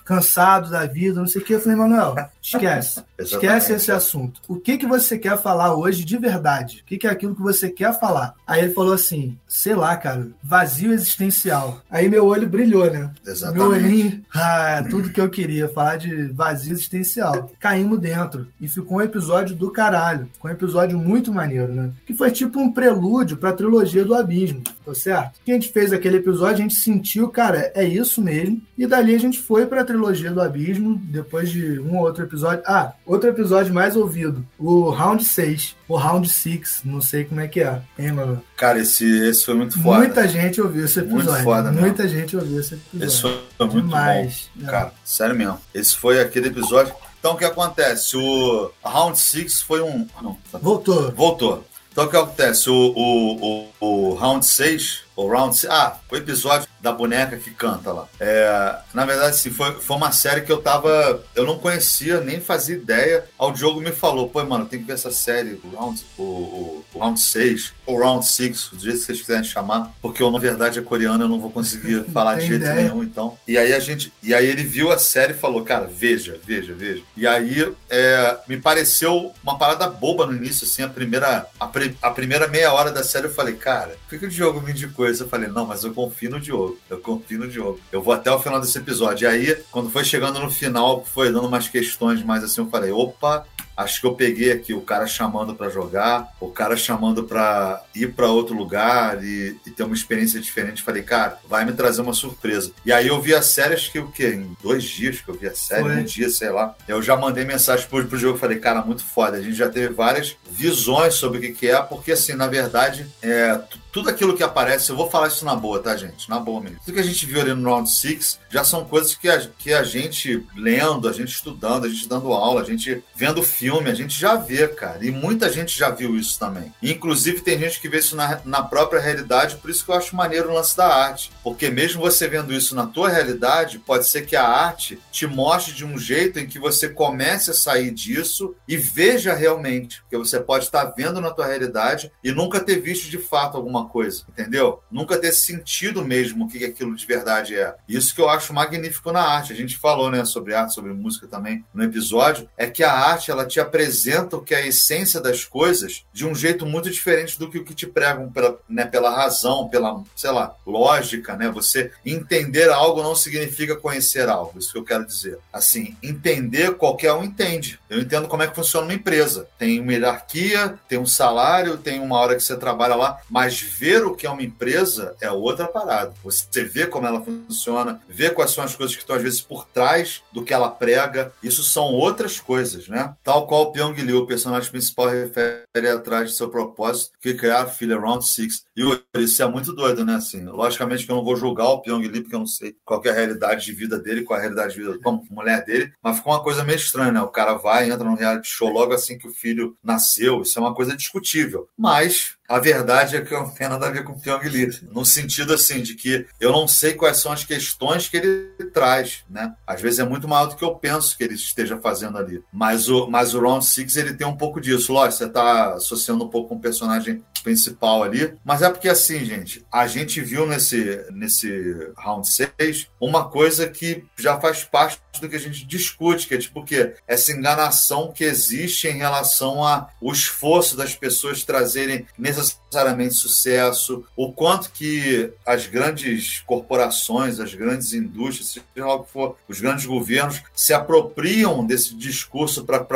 [0.05, 1.55] cansado da vida, não sei o que.
[1.55, 3.03] Eu falei, Emanuel, esquece.
[3.18, 4.41] esquece esse assunto.
[4.49, 6.83] O que, que você quer falar hoje de verdade?
[6.83, 8.35] O que, que é aquilo que você quer falar?
[8.47, 11.80] Aí ele falou assim, sei lá, cara, vazio existencial.
[11.91, 13.11] Aí meu olho brilhou, né?
[13.26, 13.59] Exatamente.
[13.59, 17.22] Meu olhinho, ah, tudo que eu queria, falar de vazio existencial.
[17.61, 18.47] Caímos dentro.
[18.61, 20.29] E ficou um episódio do caralho.
[20.33, 21.91] Ficou um episódio muito maneiro, né?
[22.07, 25.41] Que foi tipo um prelúdio pra trilogia do Abismo, tá certo?
[25.45, 28.61] Que a gente fez aquele episódio, a gente sentiu, cara, é isso mesmo.
[28.77, 32.62] E dali a gente foi pra trilogia do Abismo, depois de um ou outro episódio.
[32.66, 37.49] Ah, outro episódio mais ouvido, o Round 6, o Round 6, não sei como é
[37.49, 37.81] que é.
[37.99, 38.43] Hein, mano?
[38.57, 39.99] Cara, esse, esse foi muito foda.
[39.99, 41.31] Muita gente ouviu esse episódio.
[41.33, 41.81] Muito foda mesmo.
[41.87, 43.07] Muita gente ouviu esse episódio.
[43.07, 44.66] Esse foi muito Demais, bom.
[44.66, 44.70] é.
[44.70, 45.59] Cara, sério mesmo.
[45.75, 46.95] Esse foi aquele episódio.
[47.23, 48.16] Então, o que acontece?
[48.16, 50.09] O Round 6 foi um...
[50.16, 51.12] ah, Não, tá- Voltou.
[51.12, 51.64] Voltou.
[51.93, 52.68] Então, o que acontece?
[52.68, 57.51] O, o, o, o Round 6, o Round 6, ah, o episódio da boneca que
[57.53, 58.09] canta lá.
[58.20, 61.22] É, na verdade, sim, foi, foi uma série que eu tava.
[61.35, 63.24] Eu não conhecia, nem fazia ideia.
[63.39, 66.85] Ao Diogo me falou, pô, mano, tem que ver essa série, o Round, o, o,
[66.95, 70.39] o Round 6, ou Round 6, do jeito que vocês quiserem chamar, porque eu, na
[70.39, 72.74] verdade, é coreano, eu não vou conseguir falar de jeito ideia.
[72.89, 73.39] nenhum, então.
[73.47, 74.12] E aí a gente.
[74.22, 77.03] E aí ele viu a série e falou, cara, veja, veja, veja.
[77.16, 81.97] E aí é, me pareceu uma parada boba no início, assim, a primeira, a, pri-
[82.03, 84.72] a primeira meia hora da série eu falei, cara, por que, que o Diogo me
[84.72, 85.22] indicou isso?
[85.22, 86.72] Eu falei, não, mas eu confio no Diogo.
[86.89, 87.81] Eu confio no Diogo.
[87.91, 89.25] Eu vou até o final desse episódio.
[89.25, 92.91] E aí, quando foi chegando no final, foi dando umas questões mais assim, eu falei,
[92.91, 93.47] opa,
[93.77, 98.12] acho que eu peguei aqui o cara chamando para jogar, o cara chamando para ir
[98.12, 100.83] para outro lugar e, e, ter uma experiência diferente.
[100.83, 102.73] Falei, cara, vai me trazer uma surpresa.
[102.85, 104.29] E aí eu vi a série, acho que o quê?
[104.29, 105.97] Em dois dias que eu vi a série, Foi.
[105.97, 106.75] um dia, sei lá.
[106.87, 109.37] Eu já mandei mensagem pro, pro jogo, falei, cara, muito foda.
[109.37, 113.07] A gente já teve várias visões sobre o que, que é, porque assim, na verdade,
[113.23, 113.61] é,
[113.93, 116.28] tudo aquilo que aparece, eu vou falar isso na boa, tá, gente?
[116.30, 116.78] Na boa mesmo.
[116.82, 119.72] Tudo que a gente viu ali no Round 6 já são coisas que a, que
[119.72, 123.95] a gente lendo, a gente estudando, a gente dando aula, a gente vendo filme, a
[123.95, 125.05] gente já vê, cara.
[125.05, 126.72] E muita gente já viu isso também.
[126.82, 130.16] inclusive, tem gente que vê isso na, na própria realidade, por isso que eu acho
[130.16, 131.30] maneiro o lance da arte.
[131.45, 135.74] Porque mesmo você vendo isso na tua realidade, pode ser que a arte te mostre
[135.74, 140.01] de um jeito em que você comece a sair disso e veja realmente.
[140.01, 143.82] Porque você pode estar vendo na tua realidade e nunca ter visto de fato alguma
[143.89, 144.83] coisa, entendeu?
[144.91, 147.74] Nunca ter sentido mesmo o que aquilo de verdade é.
[147.89, 149.53] Isso que eu acho magnífico na arte.
[149.53, 153.30] A gente falou, né, sobre arte, sobre música também no episódio, é que a arte
[153.30, 157.39] ela te apresenta o que é a essência das coisas de um jeito muito diferente
[157.39, 161.51] do que o que te pregam pela, né, pela razão, pela, sei lá, lógica, né?
[161.51, 164.59] Você entender algo não significa conhecer algo.
[164.59, 165.39] Isso que eu quero dizer.
[165.53, 167.78] Assim, entender qualquer um entende.
[167.89, 169.49] Eu entendo como é que funciona uma empresa.
[169.59, 174.05] Tem uma hierarquia, tem um salário, tem uma hora que você trabalha lá, mas ver
[174.05, 176.14] o que é uma empresa é outra parada.
[176.23, 179.66] Você vê como ela funciona, vê quais são as coisas que estão, às vezes, por
[179.66, 181.33] trás do que ela prega.
[181.43, 183.14] Isso são outras coisas, né?
[183.23, 187.62] Tal qual o Pyong Lee, o personagem principal, refere atrás de seu propósito, que criar
[187.62, 188.64] a filha Round Six.
[188.77, 188.83] E
[189.18, 190.16] isso é muito doido, né?
[190.16, 193.03] Assim, logicamente que eu não vou julgar o Pyong Lee, porque eu não sei qual
[193.05, 195.93] é a realidade de vida dele, qual é a realidade de vida como mulher dele,
[196.03, 197.20] mas ficou uma coisa meio estranha, né?
[197.20, 200.43] O cara vai, entra num reality show logo assim que o filho nasceu.
[200.43, 201.68] Isso é uma coisa discutível.
[201.77, 205.05] Mas a verdade é que não tem nada a ver com o Pyong Lee, no
[205.05, 209.55] sentido assim de que eu não sei quais são as questões que ele traz, né?
[209.66, 212.43] Às vezes é muito maior do que eu penso que ele esteja fazendo ali.
[212.53, 214.93] Mas o, mas o Round Six ele tem um pouco disso.
[214.93, 219.24] Lógico, você está associando um pouco com o personagem principal ali, mas é porque assim,
[219.24, 225.28] gente, a gente viu nesse, nesse Round 6 uma coisa que já faz parte do
[225.28, 226.95] que a gente discute, que é tipo o quê?
[227.07, 232.07] Essa enganação que existe em relação ao esforço das pessoas trazerem
[232.37, 239.12] necessariamente sucesso, o quanto que as grandes corporações, as grandes indústrias, seja lá o que
[239.12, 242.87] for, os grandes governos se apropriam desse discurso para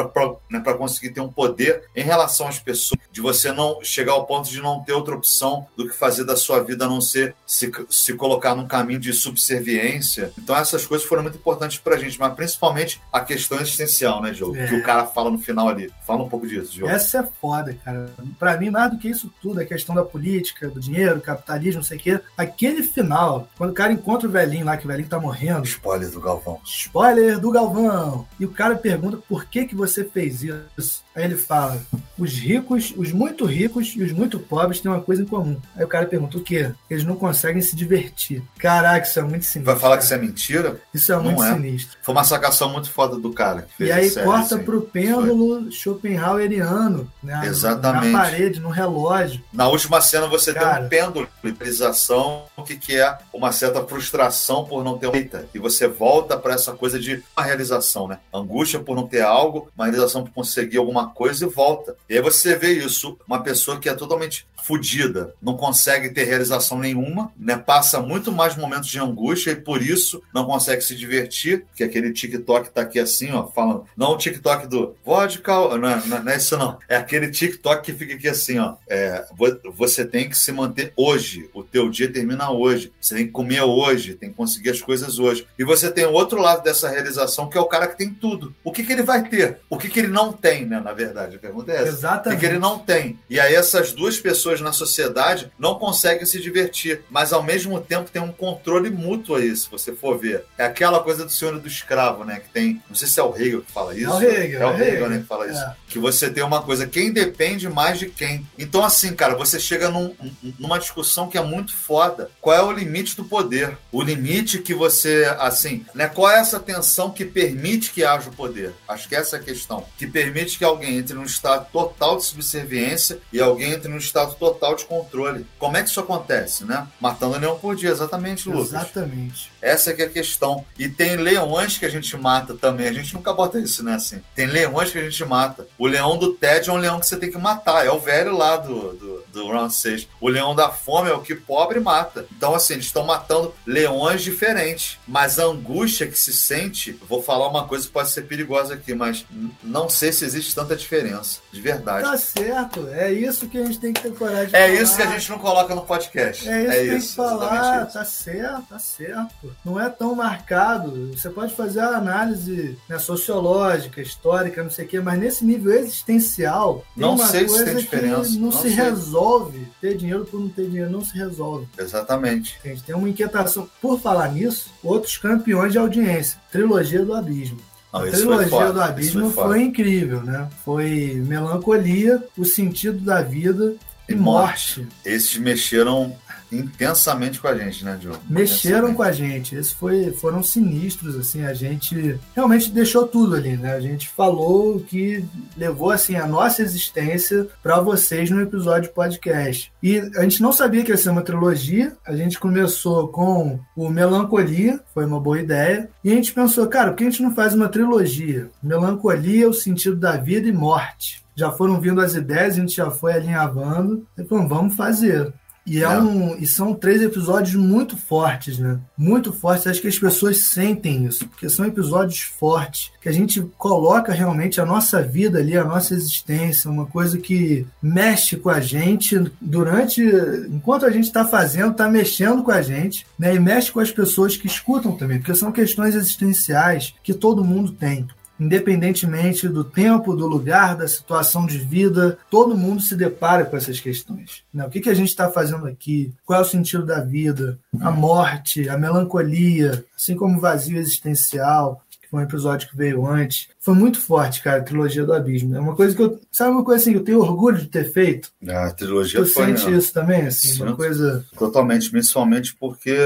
[0.51, 4.49] né, conseguir ter um poder em relação às pessoas, de você não chegar ao ponto
[4.49, 7.71] de não ter outra opção do que fazer da sua vida a não ser se,
[7.91, 10.33] se colocar num caminho de subserviência.
[10.39, 14.33] Então essas coisas foram muito importantes para a gente, mas principalmente a questão existencial, né,
[14.33, 14.57] João?
[14.57, 14.67] É.
[14.67, 15.91] Que o cara fala no final ali.
[16.07, 16.91] Fala um pouco disso, João.
[16.91, 18.11] Essa é foda, cara.
[18.39, 21.87] Para mim, mais do que isso tudo, a questão da política, do dinheiro, capitalismo, não
[21.87, 22.21] sei o quê.
[22.37, 25.65] Aquele final, quando o cara encontra o velhinho lá, que o velhinho tá morrendo.
[25.65, 26.61] Spoiler do Galvão.
[26.65, 28.27] Spoiler do Galvão.
[28.39, 30.43] E o cara pergunta por que que você fez
[30.77, 31.06] isso.
[31.17, 31.81] Aí ele fala:
[32.19, 35.59] os ricos, os muito ricos e os muito pobres têm uma coisa em comum.
[35.75, 36.71] Aí o cara pergunta o quê?
[36.91, 38.43] Eles não conseguem se divertir.
[38.59, 39.65] Caraca, isso é muito sinistro.
[39.65, 40.81] Vai falar que isso é mentira?
[40.93, 41.55] Isso é muito é.
[41.55, 41.99] sinistro.
[42.03, 43.67] Foi uma sacação muito foda do cara.
[43.81, 44.65] e aí corta assim.
[44.65, 45.71] pro pêndulo Foi.
[45.71, 47.43] Schopenhaueriano, né?
[47.47, 48.13] Exatamente.
[48.13, 49.43] Na parede, no relógio.
[49.53, 53.83] Na última cena você cara, tem um pêndulo, realização, o que, que é uma certa
[53.85, 55.17] frustração por não ter uma
[55.55, 58.19] e você volta para essa coisa de uma realização, né?
[58.33, 61.97] Angústia por não ter algo, uma realização por conseguir alguma coisa e volta.
[62.09, 66.79] E aí você vê isso, uma pessoa que é totalmente fodida, não consegue ter realização
[66.79, 67.57] nenhuma, né?
[67.57, 72.13] Passa muito mais momentos de angústia e por isso não consegue se divertir, que aquele
[72.13, 76.37] TikTok tá aqui assim, ó, falando, não o TikTok do vodka, não é, não é
[76.37, 79.25] isso não, é aquele TikTok que fica aqui assim, ó, é,
[79.73, 83.63] você tem que se manter hoje, o teu dia termina hoje, você tem que comer
[83.63, 85.47] hoje, tem que conseguir as coisas hoje.
[85.59, 88.55] E você tem outro lado dessa realização, que é o cara que tem tudo.
[88.65, 89.59] O que, que ele vai ter?
[89.71, 91.37] O que, que ele não tem, né, na verdade?
[91.37, 91.89] A pergunta é essa.
[91.89, 92.39] Exatamente.
[92.39, 93.19] O que, ele não tem?
[93.29, 98.11] E aí essas duas pessoas na sociedade não conseguem se divertir, mas ao mesmo tempo
[98.11, 100.45] tem um controle mútuo aí, se você for ver.
[100.59, 102.41] É aquela coisa do senhor do escravo, né?
[102.41, 104.11] Que tem, não sei se é o Hegel que fala isso.
[104.11, 104.63] É o Hegel.
[104.63, 105.61] É o Hegel, Hegel né, que fala isso.
[105.61, 105.77] É.
[105.89, 108.47] Que você tem uma coisa, quem depende mais de quem.
[108.59, 110.15] Então, assim, cara, você chega num,
[110.59, 112.31] numa discussão que é muito foda.
[112.41, 113.77] Qual é o limite do poder?
[113.93, 116.09] O limite que você, assim, né?
[116.09, 118.73] Qual é essa tensão que permite que haja o poder?
[118.89, 119.85] Acho que essa é a questão.
[119.99, 124.35] Que permite que alguém entre num estado total de subserviência e alguém entre num estado
[124.35, 125.47] total de controle.
[125.59, 126.87] Como é que isso acontece, né?
[127.01, 128.69] Matando leão por dia, exatamente, Lucas.
[128.69, 129.51] Exatamente.
[129.67, 130.65] Essa é que é a questão.
[130.79, 132.89] E tem leões que a gente mata também.
[132.89, 133.95] A gente nunca bota isso, né?
[133.95, 134.23] Assim.
[134.35, 135.67] Tem leões que a gente mata.
[135.79, 137.85] O leão do Ted é um leão que você tem que matar.
[137.85, 140.09] É o velho lá do, do do round 6.
[140.21, 142.27] O leão da fome é o que pobre mata.
[142.37, 144.99] Então, assim, eles estão matando leões diferentes.
[145.07, 148.95] Mas a angústia que se sente, vou falar uma coisa que pode ser perigosa aqui,
[148.95, 149.27] mas
[149.63, 151.41] não sei se existe tanta diferença.
[151.53, 152.05] De verdade.
[152.09, 152.89] Tá certo.
[152.89, 154.83] É isso que a gente tem que ter coragem de É falar.
[154.83, 156.49] isso que a gente não coloca no podcast.
[156.49, 159.56] É isso é que tem que falar, tá certo, tá certo.
[159.65, 161.11] Não é tão marcado.
[161.13, 165.73] Você pode fazer a análise né, sociológica, histórica, não sei o quê, mas nesse nível
[165.73, 168.71] existencial, Não uma sei se coisa tem diferença, que não, não se sei.
[168.71, 169.67] resolve.
[169.81, 171.67] Ter dinheiro por não ter dinheiro não se resolve.
[171.79, 172.57] Exatamente.
[172.65, 173.69] A gente tem uma inquietação.
[173.81, 176.39] Por falar nisso, outros campeões de audiência.
[176.53, 177.59] Trilogia do Abismo.
[177.93, 180.49] Não, A trilogia foda, do Abismo foi foi, incrível, né?
[180.65, 183.75] Foi melancolia, o sentido da vida
[184.09, 184.87] E morte.
[185.05, 186.15] Esses mexeram
[186.59, 188.21] intensamente com a gente, né, Diogo?
[188.29, 189.55] Mexeram com a gente.
[189.55, 191.45] Esses foi, foram sinistros, assim.
[191.45, 193.75] A gente realmente deixou tudo ali, né?
[193.75, 195.25] A gente falou o que
[195.57, 199.73] levou, assim, a nossa existência para vocês no episódio podcast.
[199.83, 201.97] E a gente não sabia que ia ser uma trilogia.
[202.07, 205.89] A gente começou com o Melancolia, foi uma boa ideia.
[206.03, 208.51] E a gente pensou, cara, por que a gente não faz uma trilogia?
[208.63, 211.25] Melancolia, o sentido da vida e morte.
[211.35, 214.07] Já foram vindo as ideias, a gente já foi alinhavando.
[214.17, 215.33] E falamos, vamos fazer.
[215.67, 215.99] E, é É.
[215.99, 218.79] um, e são três episódios muito fortes, né?
[218.97, 219.67] Muito fortes.
[219.67, 224.61] Acho que as pessoas sentem isso, porque são episódios fortes, que a gente coloca realmente
[224.61, 230.03] a nossa vida ali, a nossa existência, uma coisa que mexe com a gente durante.
[230.49, 233.35] Enquanto a gente está fazendo, está mexendo com a gente, né?
[233.35, 237.73] E mexe com as pessoas que escutam também, porque são questões existenciais que todo mundo
[237.73, 238.07] tem
[238.39, 243.81] independentemente do tempo, do lugar, da situação de vida, todo mundo se depara com essas
[243.81, 244.43] questões.
[244.53, 244.67] né?
[244.67, 246.13] O que, que a gente está fazendo aqui?
[246.25, 247.59] Qual é o sentido da vida?
[247.81, 253.07] A morte, a melancolia, assim como o vazio existencial, que foi um episódio que veio
[253.07, 253.49] antes.
[253.67, 255.57] Foi muito forte, cara, a trilogia do Abismo.
[255.57, 256.21] É uma coisa que eu.
[256.31, 258.31] Sabe uma coisa assim eu tenho orgulho de ter feito?
[258.49, 259.77] A trilogia Tu foi sente mesmo.
[259.81, 260.23] isso também?
[260.23, 261.27] Assim, uma coisa.
[261.37, 262.97] totalmente, principalmente porque,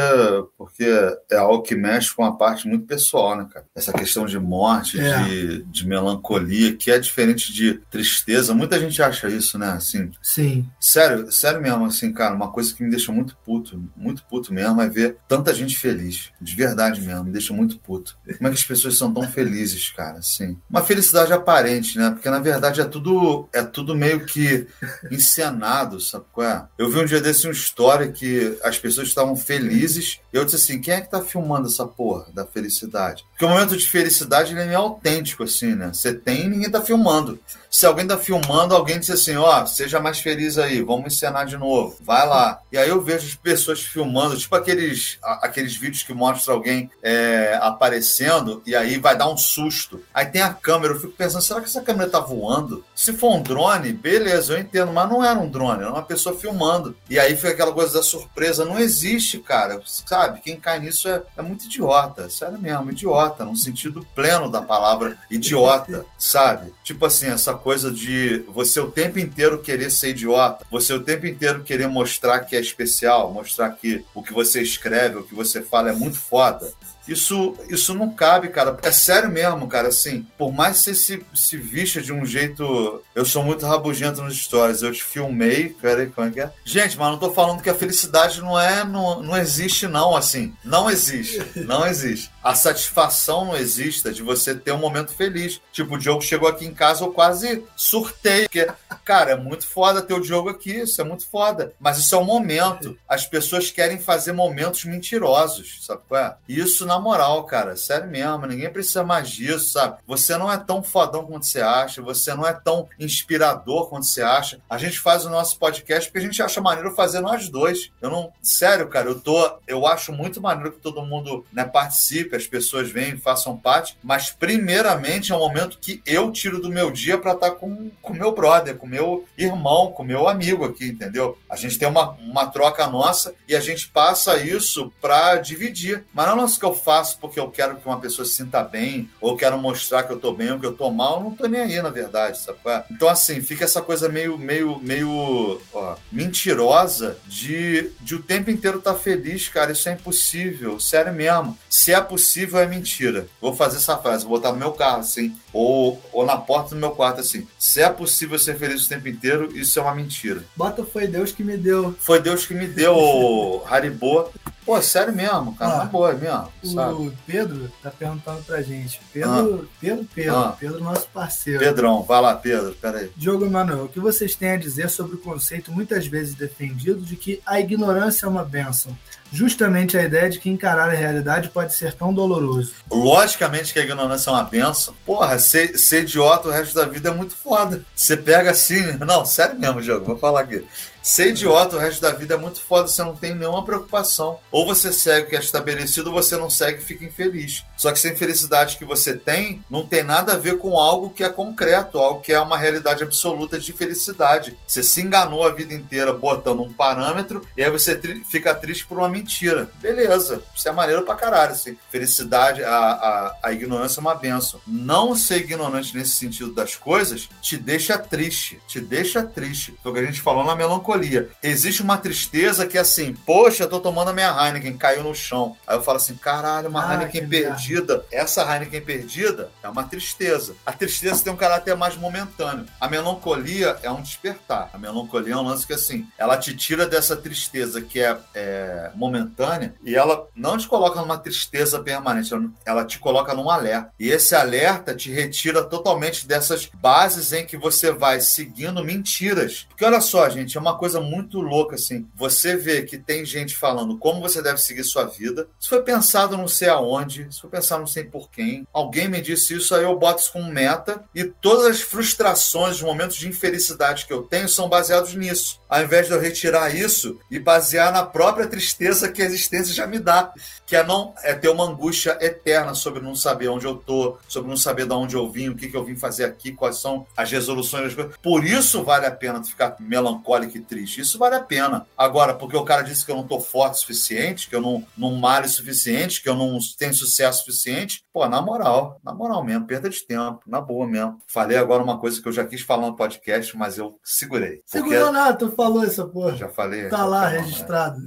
[0.58, 0.84] porque
[1.30, 3.64] é algo que mexe com a parte muito pessoal, né, cara?
[3.74, 5.22] Essa questão de morte, É.
[5.24, 8.52] de, de melancolia, que é diferente de tristeza.
[8.52, 9.68] Muita gente acha isso, né?
[9.70, 10.66] Assim, Sim.
[10.78, 14.78] sério, sério mesmo, assim, cara, uma coisa que me deixa muito puto, muito puto mesmo,
[14.82, 16.30] é ver tanta gente feliz.
[16.38, 18.18] De verdade mesmo, me deixa muito puto.
[18.36, 20.49] Como é que as pessoas são tão felizes, cara, assim?
[20.68, 22.10] Uma felicidade aparente, né?
[22.10, 24.66] Porque na verdade é tudo, é tudo meio que
[25.10, 26.64] encenado, sabe qual é?
[26.78, 30.56] Eu vi um dia desse uma história que as pessoas estavam felizes e eu disse
[30.56, 33.24] assim, quem é que tá filmando essa porra da felicidade?
[33.30, 35.90] Porque o momento de felicidade ele é meio autêntico, assim, né?
[35.92, 37.38] Você tem e ninguém tá filmando.
[37.70, 41.56] Se alguém tá filmando, alguém diz assim, ó, seja mais feliz aí, vamos encenar de
[41.56, 42.60] novo, vai lá.
[42.72, 47.56] E aí eu vejo as pessoas filmando, tipo aqueles, aqueles vídeos que mostram alguém é,
[47.62, 50.02] aparecendo e aí vai dar um susto.
[50.12, 52.84] Aí tem a câmera, eu fico pensando, será que essa câmera tá voando?
[52.92, 56.36] Se for um drone, beleza, eu entendo, mas não era um drone, era uma pessoa
[56.36, 56.96] filmando.
[57.08, 60.40] E aí foi aquela coisa da surpresa, não existe, cara, sabe?
[60.40, 65.16] Quem cai nisso é, é muito idiota, sério mesmo, idiota, no sentido pleno da palavra
[65.30, 66.74] idiota, sabe?
[66.82, 71.26] Tipo assim, essa coisa de você o tempo inteiro querer ser idiota, você o tempo
[71.26, 75.62] inteiro querer mostrar que é especial, mostrar que o que você escreve, o que você
[75.62, 76.72] fala é muito foda.
[77.10, 78.76] Isso, isso não cabe, cara.
[78.82, 79.88] É sério mesmo, cara.
[79.88, 83.02] Assim, por mais que você se, se vista de um jeito.
[83.14, 84.82] Eu sou muito rabugento nos stories.
[84.82, 85.70] Eu te filmei.
[85.80, 86.52] Peraí, como é que é?
[86.64, 88.84] Gente, mas não tô falando que a felicidade não é.
[88.84, 90.54] Não, não existe, não, assim.
[90.64, 91.40] Não existe.
[91.56, 92.30] Não existe.
[92.42, 95.60] A satisfação não existe de você ter um momento feliz.
[95.72, 98.42] Tipo, o Diogo chegou aqui em casa, eu quase surtei.
[98.42, 98.66] Porque,
[99.04, 100.70] cara, é muito foda ter o Diogo aqui.
[100.80, 101.72] Isso é muito foda.
[101.78, 102.96] Mas isso é um momento.
[103.08, 106.36] As pessoas querem fazer momentos mentirosos, sabe qual é?
[106.48, 109.98] Isso na moral, cara, sério mesmo, ninguém precisa mais disso, sabe?
[110.06, 114.22] Você não é tão fodão quanto você acha, você não é tão inspirador quanto você
[114.22, 114.60] acha.
[114.68, 117.90] A gente faz o nosso podcast porque a gente acha maneiro fazer nós dois.
[118.00, 122.29] Eu não, sério, cara, eu tô, eu acho muito maneiro que todo mundo, né, participe,
[122.36, 126.90] as pessoas venham, façam parte, mas primeiramente é um momento que eu tiro do meu
[126.90, 131.38] dia para estar com com meu brother, com meu irmão, com meu amigo aqui, entendeu?
[131.48, 136.04] A gente tem uma, uma troca nossa e a gente passa isso para dividir.
[136.12, 138.62] Mas não é lance que eu faço porque eu quero que uma pessoa se sinta
[138.62, 141.34] bem, ou quero mostrar que eu tô bem ou que eu tô mal, eu não
[141.34, 142.58] tô nem aí, na verdade, sabe?
[142.66, 142.84] é?
[142.90, 148.78] Então, assim, fica essa coisa meio, meio, meio ó, mentirosa de, de o tempo inteiro
[148.78, 149.72] estar feliz, cara.
[149.72, 151.56] Isso é impossível, sério mesmo.
[151.68, 152.19] Se é possível,
[152.58, 153.26] é mentira.
[153.40, 156.80] Vou fazer essa frase, vou botar no meu carro, assim, ou, ou na porta do
[156.80, 157.46] meu quarto, assim.
[157.58, 160.44] Se é possível ser feliz o tempo inteiro, isso é uma mentira.
[160.56, 161.94] Bota foi Deus que me deu.
[161.98, 164.30] Foi Deus que me deu, Haribo.
[164.64, 166.48] Pô, sério mesmo, cara, ah, na boa mesmo.
[166.62, 167.18] O sabe?
[167.26, 169.00] Pedro tá perguntando pra gente.
[169.12, 169.76] Pedro, ah.
[169.80, 170.56] Pedro, Pedro, ah.
[170.58, 171.58] Pedro, nosso parceiro.
[171.58, 173.10] Pedrão, vai lá, Pedro, peraí.
[173.16, 177.16] Diogo Emanuel, o que vocês têm a dizer sobre o conceito muitas vezes defendido de
[177.16, 178.96] que a ignorância é uma bênção?
[179.32, 182.72] Justamente a ideia de que encarar a realidade pode ser tão doloroso.
[182.90, 184.94] Logicamente que a ignorância é uma benção.
[185.06, 187.82] Porra, ser, ser idiota o resto da vida é muito foda.
[187.94, 188.80] Você pega assim.
[188.98, 190.64] Não, sério mesmo, Diogo, vou falar aqui.
[191.02, 194.38] Ser idiota o resto da vida é muito foda, você não tem nenhuma preocupação.
[194.52, 197.64] Ou você segue o que é estabelecido, ou você não segue e fica infeliz.
[197.76, 201.24] Só que essa infelicidade que você tem não tem nada a ver com algo que
[201.24, 204.58] é concreto, algo que é uma realidade absoluta de felicidade.
[204.66, 208.86] Você se enganou a vida inteira botando um parâmetro e aí você tri fica triste
[208.86, 209.70] por uma mentira.
[209.80, 211.52] Beleza, isso é maneiro pra caralho.
[211.52, 211.78] Assim.
[211.90, 214.60] Felicidade, a, a, a ignorância é uma benção.
[214.66, 219.74] Não ser ignorante nesse sentido das coisas te deixa triste, te deixa triste.
[219.82, 221.30] Foi o que a gente falou na melancolia melancolia.
[221.42, 225.14] Existe uma tristeza que é assim, poxa, eu tô tomando a minha Heineken, caiu no
[225.14, 225.56] chão.
[225.66, 228.04] Aí eu falo assim, caralho, uma ah, Heineken perdida.
[228.10, 230.54] Essa Heineken perdida é uma tristeza.
[230.64, 232.66] A tristeza tem um caráter mais momentâneo.
[232.80, 234.70] A melancolia é um despertar.
[234.72, 238.90] A melancolia é um lance que assim, ela te tira dessa tristeza que é, é
[238.94, 242.32] momentânea e ela não te coloca numa tristeza permanente,
[242.64, 243.92] ela te coloca num alerta.
[243.98, 249.66] E esse alerta te retira totalmente dessas bases em que você vai seguindo mentiras.
[249.68, 252.08] Porque olha só, gente, é uma coisa muito louca, assim.
[252.16, 255.46] Você vê que tem gente falando como você deve seguir sua vida.
[255.60, 258.66] Isso foi pensado não sei aonde, isso foi pensado não sei por quem.
[258.72, 261.04] Alguém me disse isso, aí eu boto isso como meta.
[261.14, 265.60] E todas as frustrações, os momentos de infelicidade que eu tenho são baseados nisso.
[265.68, 269.86] Ao invés de eu retirar isso e basear na própria tristeza que a existência já
[269.86, 270.32] me dá.
[270.66, 274.48] Que é não é ter uma angústia eterna sobre não saber onde eu tô, sobre
[274.48, 277.06] não saber de onde eu vim, o que, que eu vim fazer aqui, quais são
[277.16, 277.94] as resoluções.
[278.22, 281.00] Por isso vale a pena ficar melancólico e triste.
[281.00, 281.84] Isso vale a pena.
[281.98, 284.86] Agora, porque o cara disse que eu não tô forte o suficiente, que eu não,
[284.96, 289.44] não malho o suficiente, que eu não tenho sucesso suficiente, pô, na moral, na moral
[289.44, 291.18] mesmo, perda de tempo, na boa mesmo.
[291.26, 294.62] Falei agora uma coisa que eu já quis falar no podcast, mas eu segurei.
[294.64, 296.36] Segurou nada, tu falou essa porra.
[296.36, 296.88] Já falei.
[296.88, 298.00] Tá lá, registrado.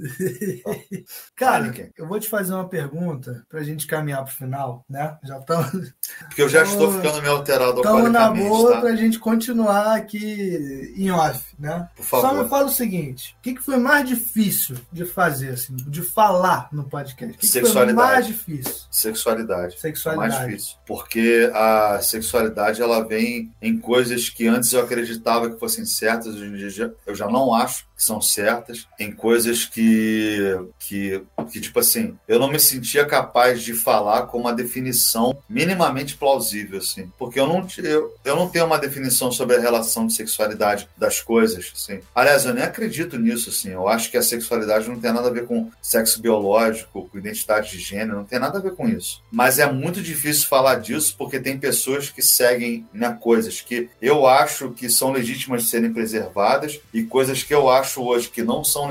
[1.36, 5.18] cara, eu vou te fazer uma pergunta pra gente caminhar pro final, né?
[5.22, 5.92] Já estamos.
[6.20, 8.80] Porque eu já estou ficando meio alterado Estamos na boa tá?
[8.80, 11.88] pra gente continuar aqui em off, né?
[11.96, 12.28] Por favor.
[12.28, 16.02] Só me fala o seguinte: o que, que foi mais difícil de fazer, assim, de
[16.02, 17.34] falar no podcast?
[17.34, 18.86] O que, que foi mais difícil?
[18.90, 19.80] Sexualidade.
[19.80, 20.32] Sexualidade.
[20.32, 20.76] Mais difícil.
[20.86, 26.44] Porque a sexualidade ela vem em coisas que antes eu acreditava que fossem certas, hoje
[26.44, 31.78] em dia eu já não acho que são certas, em coisas que, que, que, tipo
[31.78, 37.10] assim, eu não me sentia capaz de falar com uma definição minimamente plausível, assim.
[37.18, 41.20] Porque eu não, eu, eu não tenho uma definição sobre a relação de sexualidade das
[41.20, 42.00] coisas, assim.
[42.14, 43.70] Aliás, eu nem acredito nisso, assim.
[43.70, 47.70] Eu acho que a sexualidade não tem nada a ver com sexo biológico, com identidade
[47.70, 49.22] de gênero, não tem nada a ver com isso.
[49.30, 54.26] Mas é muito difícil falar disso porque tem pessoas que seguem né, coisas que eu
[54.26, 58.42] acho que são legítimas de serem preservadas e coisas que eu acho acho hoje que
[58.42, 58.88] não são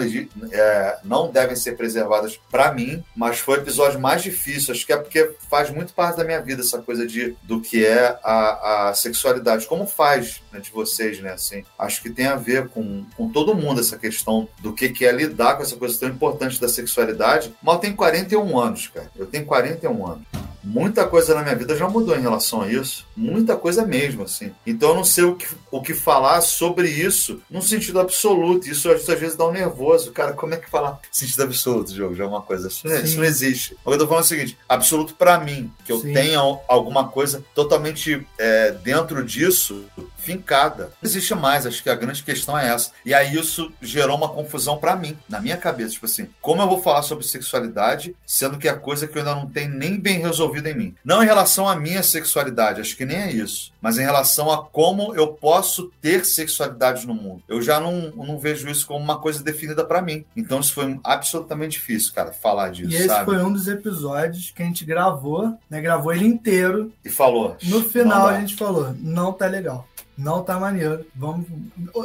[0.52, 4.74] é, não devem ser preservadas para mim, mas foi o episódio mais difícil.
[4.74, 7.86] Acho que é porque faz muito parte da minha vida essa coisa de do que
[7.86, 9.66] é a, a sexualidade.
[9.66, 11.34] Como faz né, de vocês, né?
[11.34, 15.06] Assim, acho que tem a ver com, com todo mundo essa questão do que, que
[15.06, 17.54] é lidar com essa coisa tão importante da sexualidade.
[17.66, 19.12] Eu tenho 41 anos, cara.
[19.18, 20.24] Eu tenho 41 anos
[20.64, 23.06] muita coisa na minha vida já mudou em relação a isso.
[23.16, 24.52] Muita coisa mesmo, assim.
[24.66, 28.70] Então eu não sei o que, o que falar sobre isso no sentido absoluto.
[28.70, 30.12] Isso, às vezes dá um nervoso.
[30.12, 32.16] Cara, como é que falar sentido absoluto, jogo?
[32.16, 32.68] Já é uma coisa.
[32.68, 33.78] Isso, isso não existe.
[33.84, 36.14] O que eu tô falando é o seguinte: absoluto para mim, que eu Sim.
[36.14, 39.86] tenha alguma coisa totalmente é, dentro disso,
[40.24, 40.86] fincada.
[41.02, 42.92] Não existe mais, acho que a grande questão é essa.
[43.06, 45.94] E aí isso gerou uma confusão para mim, na minha cabeça.
[45.94, 49.36] Tipo assim, como eu vou falar sobre sexualidade, sendo que é coisa que eu ainda
[49.36, 50.96] não tenho nem bem resolvida em mim?
[51.04, 54.64] Não em relação à minha sexualidade, acho que nem é isso, mas em relação a
[54.64, 57.44] como eu posso ter sexualidade no mundo.
[57.48, 60.26] Eu já não, não vejo isso como uma coisa definida para mim.
[60.36, 62.92] Então isso foi absolutamente difícil, cara, falar disso.
[62.92, 63.26] E esse sabe?
[63.26, 65.82] foi um dos episódios que a gente gravou, né?
[65.82, 66.92] Gravou ele inteiro.
[67.04, 67.58] E falou.
[67.64, 69.88] No final a gente falou, não tá legal.
[70.18, 71.06] Não tá maneiro.
[71.16, 71.48] Vamos.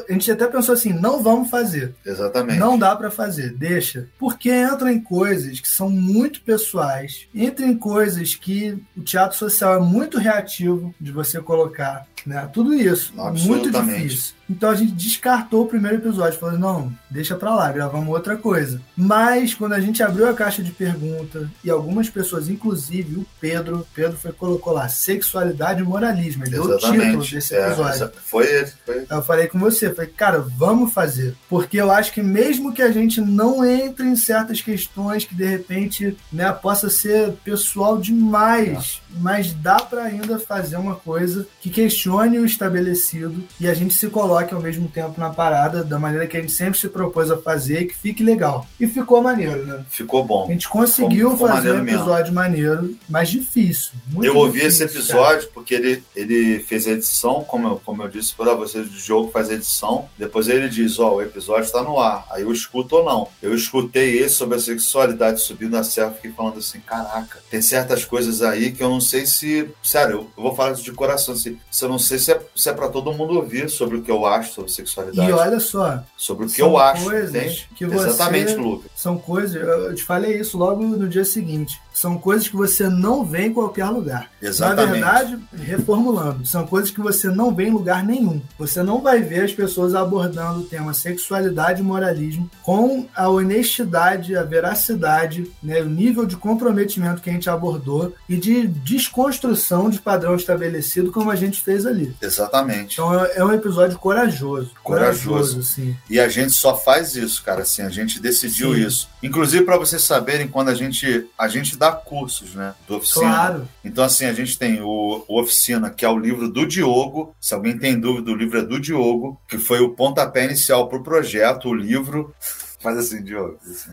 [0.08, 1.94] A gente até pensou assim, não vamos fazer.
[2.04, 2.58] Exatamente.
[2.58, 4.08] Não dá para fazer, deixa.
[4.18, 9.74] Porque entra em coisas que são muito pessoais, entra em coisas que o teatro social
[9.74, 12.48] é muito reativo de você colocar né?
[12.52, 13.12] Tudo isso.
[13.16, 14.38] Muito difícil.
[14.50, 18.80] Então a gente descartou o primeiro episódio, falando, não, deixa pra lá, gravamos outra coisa.
[18.96, 23.86] Mas quando a gente abriu a caixa de pergunta, e algumas pessoas, inclusive o Pedro,
[23.94, 26.44] Pedro foi, colocou lá, sexualidade e moralismo.
[26.44, 26.80] Ele Exatamente.
[26.80, 28.04] deu o título desse é, episódio.
[28.04, 28.72] É, foi ele.
[28.86, 29.06] Foi.
[29.10, 31.34] Eu falei com você, falei, cara, vamos fazer.
[31.48, 35.44] Porque eu acho que mesmo que a gente não entre em certas questões que de
[35.44, 39.18] repente né, possa ser pessoal demais, é.
[39.20, 41.68] mas dá para ainda fazer uma coisa que
[42.08, 46.26] questione o estabelecido e a gente se coloque ao mesmo tempo na parada, da maneira
[46.26, 48.66] que a gente sempre se propôs a fazer, que fique legal.
[48.80, 49.84] E ficou maneiro, né?
[49.90, 50.46] Ficou bom.
[50.46, 52.34] A gente conseguiu ficou, ficou fazer um episódio mesmo.
[52.34, 53.92] maneiro, mas difícil.
[54.22, 55.50] eu ouvi esse episódio cara.
[55.52, 59.30] porque ele, ele fez a edição, como eu, como eu disse para vocês, do jogo
[59.30, 60.08] faz a edição.
[60.16, 62.26] Depois ele diz: Ó, oh, o episódio está no ar.
[62.30, 63.28] Aí eu escuto ou não.
[63.42, 68.04] Eu escutei esse sobre a sexualidade subindo a serra, fiquei falando assim: caraca, tem certas
[68.04, 69.68] coisas aí que eu não sei se.
[69.82, 71.34] Sério, eu vou falar isso de coração.
[71.34, 74.02] Assim, se eu não sei se é, se é para todo mundo ouvir sobre o
[74.02, 75.28] que eu acho sobre sexualidade.
[75.28, 76.02] E olha só.
[76.16, 77.04] Sobre o que eu acho.
[77.04, 78.90] Coisas que você, Exatamente, Lucas.
[78.94, 81.80] São coisas, eu te falei isso logo no dia seguinte.
[81.98, 84.30] São coisas que você não vê em qualquer lugar.
[84.40, 85.00] Exatamente.
[85.00, 88.40] Na verdade, reformulando, são coisas que você não vê em lugar nenhum.
[88.56, 94.36] Você não vai ver as pessoas abordando o tema sexualidade e moralismo com a honestidade,
[94.36, 99.98] a veracidade, né, o nível de comprometimento que a gente abordou e de desconstrução de
[99.98, 102.14] padrão estabelecido como a gente fez ali.
[102.22, 102.92] Exatamente.
[102.92, 104.70] Então é, é um episódio corajoso.
[104.84, 105.28] Corajoso.
[105.28, 105.96] corajoso sim.
[106.08, 108.86] E a gente só faz isso, cara, assim, a gente decidiu sim.
[108.86, 109.08] isso.
[109.20, 112.74] Inclusive, para vocês saberem, quando a gente, a gente dá cursos, né?
[112.86, 113.26] Do oficina.
[113.26, 113.68] Claro.
[113.84, 117.34] Então, assim, a gente tem o, o Oficina, que é o livro do Diogo.
[117.40, 120.98] Se alguém tem dúvida, o livro é do Diogo, que foi o pontapé inicial para
[120.98, 121.68] o projeto.
[121.68, 122.34] O livro
[122.78, 123.58] Faz assim, Diogo.
[123.62, 123.90] Assim.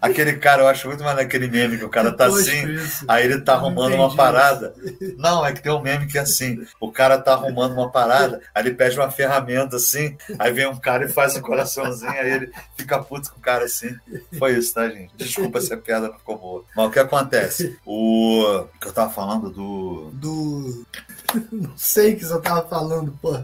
[0.00, 2.64] Aquele cara, eu acho muito mais naquele meme que o cara tá assim,
[3.08, 4.74] aí ele tá arrumando uma parada.
[5.18, 8.40] Não, é que tem um meme que é assim: o cara tá arrumando uma parada,
[8.54, 12.30] aí ele pede uma ferramenta assim, aí vem um cara e faz um coraçãozinho, aí
[12.30, 13.96] ele fica puto com o cara assim.
[14.38, 15.12] Foi isso, tá, gente?
[15.16, 16.64] Desculpa se a piada não ficou boa.
[16.76, 17.76] Mas o que acontece?
[17.84, 20.10] O que eu tava falando do.
[20.12, 20.86] Do.
[21.50, 23.38] Não sei o que você tava falando, pô.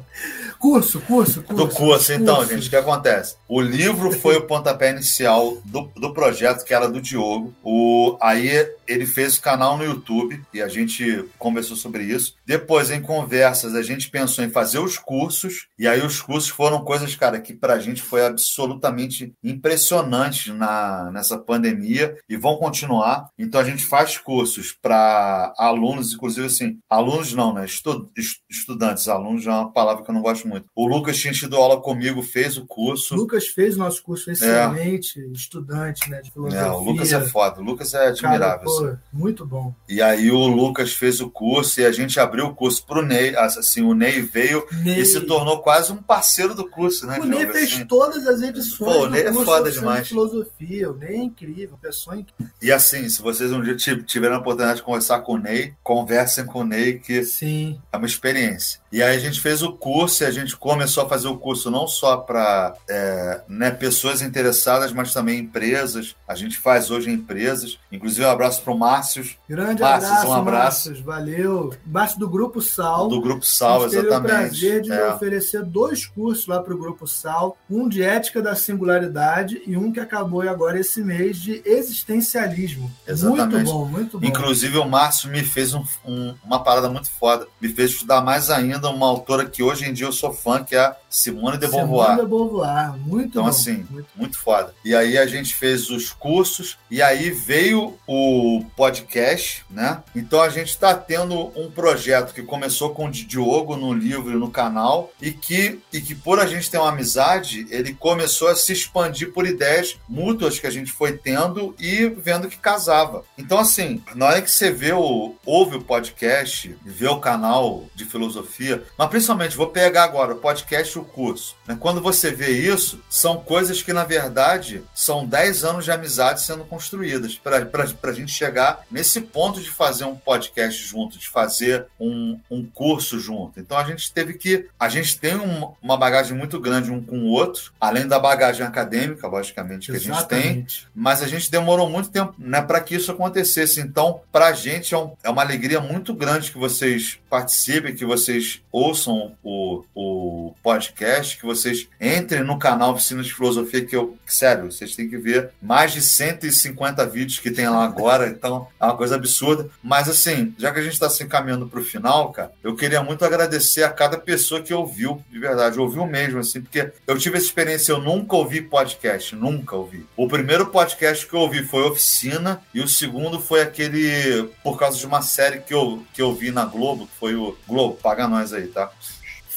[0.59, 1.67] Curso, curso, curso.
[1.67, 2.51] Do curso, então, curso.
[2.53, 3.37] gente, o que acontece?
[3.49, 7.53] O livro foi o pontapé inicial do, do projeto, que era do Diogo.
[7.63, 8.49] O, aí
[8.87, 12.37] ele fez o canal no YouTube e a gente conversou sobre isso.
[12.47, 15.67] Depois, em conversas, a gente pensou em fazer os cursos.
[15.79, 21.39] E aí os cursos foram coisas, cara, que pra gente foi absolutamente impressionante na, nessa
[21.39, 23.29] pandemia e vão continuar.
[23.39, 27.65] Então a gente faz cursos para alunos, inclusive assim, alunos não, né?
[27.73, 28.11] Estu,
[28.51, 30.67] estudantes, alunos já é uma palavra que eu não gosto muito.
[30.75, 33.15] O Lucas tinha tido aula comigo, fez o curso.
[33.15, 35.27] O Lucas fez o nosso curso esse excelente é.
[35.29, 36.67] estudante né, de filosofia.
[36.67, 38.41] É, o Lucas é foda, o Lucas é admirável.
[38.41, 38.97] Cara, pô, assim.
[39.13, 39.75] Muito bom.
[39.89, 43.35] E aí o Lucas fez o curso e a gente abriu o curso pro Ney.
[43.37, 45.01] Assim, o Ney veio Ney.
[45.01, 47.19] e se tornou quase um parceiro do curso, né?
[47.21, 47.87] O Ney fez assim.
[47.87, 48.93] todas as edições.
[48.93, 50.03] Pô, o Ney é foda demais.
[50.03, 52.53] De filosofia, o Ney é incrível, pessoa incrível.
[52.61, 56.45] E assim, se vocês um dia tiverem a oportunidade de conversar com o Ney, conversem
[56.47, 57.62] com o Ney, que Sim.
[57.93, 58.82] É uma experiência.
[58.93, 61.71] E aí a gente fez o curso e a gente começou a fazer o curso
[61.71, 66.15] não só para é, né, pessoas interessadas, mas também empresas.
[66.29, 67.79] A gente faz hoje em empresas.
[67.91, 69.25] Inclusive, um abraço para o Márcio.
[69.49, 70.89] Grande Márcios, abraço, um abraço.
[70.89, 71.75] Márcios, valeu.
[71.87, 73.09] Márcio do Grupo Sal.
[73.09, 74.11] Do Grupo Sal, exatamente.
[74.11, 75.15] Teve o prazer de é.
[75.15, 77.57] oferecer dois cursos lá para o Grupo Sal.
[77.71, 82.93] Um de Ética da Singularidade e um que acabou agora esse mês de Existencialismo.
[83.07, 83.53] Exatamente.
[83.53, 84.27] Muito bom, muito bom.
[84.27, 87.47] Inclusive, o Márcio me fez um, um, uma parada muito foda.
[87.59, 90.63] Me fez estudar mais ainda ainda uma autora que hoje em dia eu sou fã,
[90.65, 92.11] que é a Simone de Beauvoir.
[92.11, 93.49] Simone de Beauvoir, muito Então, bom.
[93.49, 94.09] assim, muito.
[94.17, 94.75] muito foda.
[94.85, 100.03] E aí a gente fez os cursos, e aí veio o podcast, né?
[100.17, 104.37] Então a gente está tendo um projeto que começou com o Diogo no livro e
[104.37, 108.57] no canal, e que, e que por a gente ter uma amizade, ele começou a
[108.57, 113.25] se expandir por ideias mútuas que a gente foi tendo e vendo que casava.
[113.39, 118.05] Então, assim, na hora que você vê o, ouve o podcast, vê o canal de
[118.05, 121.57] filosofia, mas principalmente, vou pegar agora o podcast e o curso.
[121.67, 121.77] Né?
[121.79, 126.65] Quando você vê isso, são coisas que, na verdade, são 10 anos de amizade sendo
[126.65, 127.67] construídas para
[128.03, 133.19] a gente chegar nesse ponto de fazer um podcast junto, de fazer um, um curso
[133.19, 133.61] junto.
[133.61, 134.67] Então a gente teve que.
[134.79, 138.67] A gente tem um, uma bagagem muito grande um com o outro, além da bagagem
[138.67, 140.33] acadêmica, logicamente, que Exatamente.
[140.33, 143.81] a gente tem, mas a gente demorou muito tempo né, para que isso acontecesse.
[143.81, 148.05] Então, para a gente é, um, é uma alegria muito grande que vocês participem, que
[148.05, 154.17] vocês ouçam o, o podcast, que vocês entrem no canal Oficina de Filosofia, que eu,
[154.27, 158.85] sério, vocês têm que ver mais de 150 vídeos que tem lá agora, então é
[158.85, 159.69] uma coisa absurda.
[159.83, 163.03] Mas assim, já que a gente está se encaminhando para o final, cara, eu queria
[163.03, 167.37] muito agradecer a cada pessoa que ouviu, de verdade, ouviu mesmo, assim, porque eu tive
[167.37, 170.07] essa experiência, eu nunca ouvi podcast, nunca ouvi.
[170.17, 174.99] O primeiro podcast que eu ouvi foi Oficina, e o segundo foi aquele, por causa
[174.99, 178.27] de uma série que eu, que eu vi na Globo, que foi o Globo, paga
[178.27, 178.93] nós aí, tá?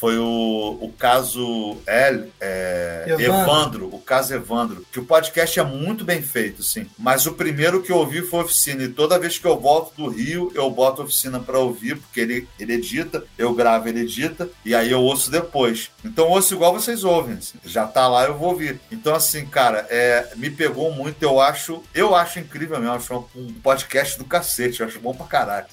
[0.05, 3.25] Foi o, o caso El, é, Evandro.
[3.25, 3.89] Evandro.
[3.91, 6.85] o caso Evandro, que o podcast é muito bem feito, sim.
[6.95, 10.07] Mas o primeiro que eu ouvi foi Oficina, e toda vez que eu volto do
[10.07, 14.75] Rio, eu boto Oficina para ouvir, porque ele, ele edita, eu gravo, ele edita, e
[14.75, 15.89] aí eu ouço depois.
[16.03, 17.57] Então eu ouço igual vocês ouvem, assim.
[17.65, 18.79] já tá lá, eu vou ouvir.
[18.91, 23.53] Então assim, cara, é, me pegou muito, eu acho, eu acho incrível mesmo, acho um
[23.53, 25.65] podcast do cacete, eu acho bom pra caralho.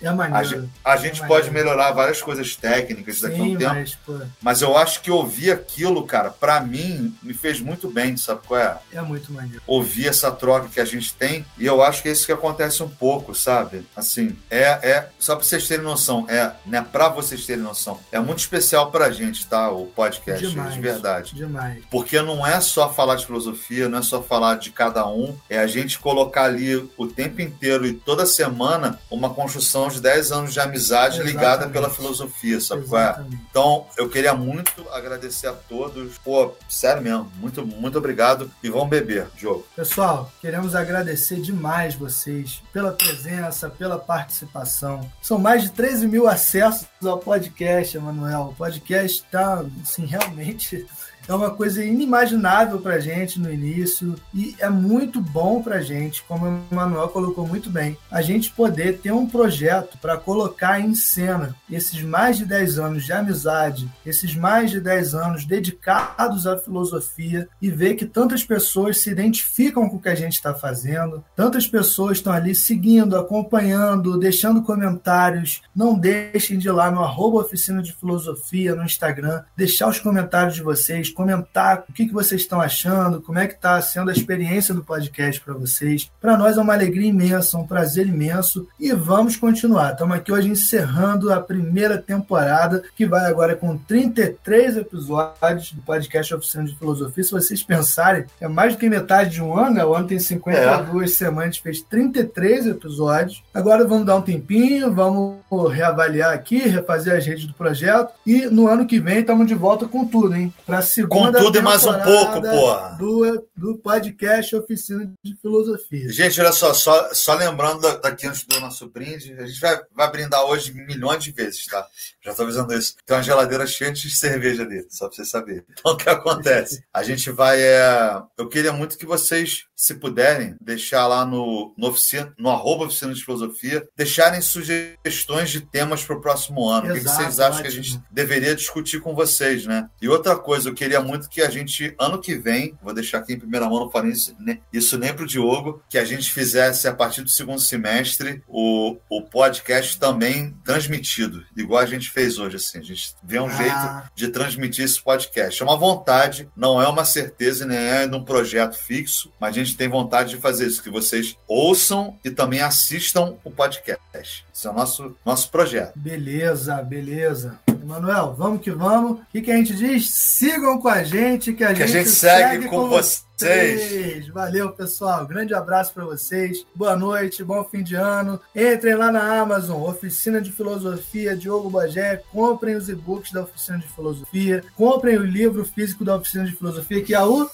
[0.00, 0.36] É maneiro.
[0.36, 3.73] A gente, a gente é pode melhorar várias coisas técnicas daqui a um tempo.
[3.74, 4.18] Mas, pô...
[4.40, 8.60] mas eu acho que ouvir aquilo, cara, para mim, me fez muito bem, sabe qual
[8.60, 8.78] é?
[8.92, 9.62] É muito maneiro.
[9.66, 12.82] Ouvir essa troca que a gente tem, e eu acho que é isso que acontece
[12.82, 13.86] um pouco, sabe?
[13.96, 18.18] Assim, é, é só pra vocês terem noção, é, né, pra vocês terem noção, é
[18.18, 19.70] muito especial pra gente, tá?
[19.70, 21.34] O podcast, demais, de verdade.
[21.34, 21.84] Demais.
[21.90, 25.58] Porque não é só falar de filosofia, não é só falar de cada um, é
[25.58, 30.52] a gente colocar ali o tempo inteiro e toda semana uma construção de 10 anos
[30.52, 31.36] de amizade Exatamente.
[31.36, 33.24] ligada pela filosofia, sabe qual é?
[33.50, 33.63] Então,
[33.96, 36.18] eu queria muito agradecer a todos.
[36.18, 38.50] Pô, sério mesmo, muito, muito obrigado.
[38.62, 39.66] E vamos beber, Diogo.
[39.74, 45.00] Pessoal, queremos agradecer demais vocês pela presença, pela participação.
[45.22, 48.50] São mais de 13 mil acessos ao podcast, Emanuel.
[48.52, 50.86] O podcast está, assim, realmente
[51.26, 55.80] é uma coisa inimaginável para a gente no início e é muito bom para a
[55.80, 60.80] gente, como o Manuel colocou muito bem, a gente poder ter um projeto para colocar
[60.80, 66.46] em cena esses mais de 10 anos de amizade, esses mais de 10 anos dedicados
[66.46, 70.54] à filosofia e ver que tantas pessoas se identificam com o que a gente está
[70.54, 75.62] fazendo, tantas pessoas estão ali seguindo, acompanhando, deixando comentários.
[75.74, 80.54] Não deixem de ir lá no arroba oficina de filosofia no Instagram, deixar os comentários
[80.54, 84.12] de vocês comentar o que, que vocês estão achando, como é que está sendo a
[84.12, 86.10] experiência do podcast para vocês.
[86.20, 89.92] Para nós é uma alegria imensa, um prazer imenso e vamos continuar.
[89.92, 96.34] Estamos aqui hoje encerrando a primeira temporada, que vai agora com 33 episódios do podcast
[96.34, 97.24] Oficina de Filosofia.
[97.24, 99.84] Se vocês pensarem, é mais do que metade de um ano, né?
[99.84, 101.14] o ano tem 52 é.
[101.14, 103.42] semanas, fez 33 episódios.
[103.54, 105.38] Agora vamos dar um tempinho, vamos
[105.72, 109.86] reavaliar aqui, refazer as redes do projeto e no ano que vem estamos de volta
[109.86, 110.52] com tudo, hein?
[110.66, 112.96] Para com tudo e mais um pouco, porra.
[112.98, 116.08] Do, do podcast Oficina de Filosofia.
[116.12, 120.10] Gente, olha só, só, só lembrando daqui antes do nosso brinde, a gente vai, vai
[120.10, 121.86] brindar hoje milhões de vezes, tá?
[122.22, 122.94] Já estou avisando isso.
[123.04, 125.64] Tem uma geladeira cheia de cerveja ali, só para você saber.
[125.70, 126.82] Então, o que acontece?
[126.92, 127.60] A gente vai.
[127.60, 128.22] É...
[128.38, 133.12] Eu queria muito que vocês, se puderem, deixar lá no, no, oficina, no arroba Oficina
[133.12, 136.86] de Filosofia, deixarem sugestões de temas para o próximo ano.
[136.86, 137.62] Exato, o que, que vocês acham ótimo.
[137.62, 139.88] que a gente deveria discutir com vocês, né?
[140.00, 143.34] E outra coisa, eu queria muito que a gente, ano que vem, vou deixar aqui
[143.34, 146.32] em primeira mão, não falei isso, né, isso nem para o Diogo, que a gente
[146.32, 152.38] fizesse a partir do segundo semestre o, o podcast também transmitido, igual a gente fez
[152.38, 152.78] hoje, assim.
[152.78, 153.50] A gente vê um ah.
[153.50, 155.62] jeito de transmitir esse podcast.
[155.62, 159.76] É uma vontade, não é uma certeza, nem é num projeto fixo, mas a gente
[159.76, 164.44] tem vontade de fazer isso, que vocês ouçam e também assistam o podcast.
[164.54, 165.92] Esse é o nosso, nosso projeto.
[165.96, 167.58] Beleza, beleza.
[167.84, 169.20] Emanuel, vamos que vamos.
[169.20, 170.10] O que, que a gente diz?
[170.10, 173.23] Sigam com a gente, que a, que gente, a gente segue, segue com, com vocês
[173.36, 174.28] vocês.
[174.28, 175.26] Valeu, pessoal.
[175.26, 176.64] Grande abraço para vocês.
[176.74, 178.40] Boa noite, bom fim de ano.
[178.54, 182.22] Entrem lá na Amazon, Oficina de Filosofia, Diogo Bagé.
[182.32, 184.62] Comprem os e-books da Oficina de Filosofia.
[184.76, 187.50] Comprem o livro físico da Oficina de Filosofia, que é o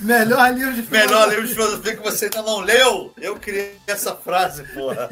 [0.00, 1.06] melhor livro de filosofia.
[1.06, 3.12] Melhor livro de filosofia que você ainda não leu.
[3.20, 5.10] Eu criei essa frase, porra.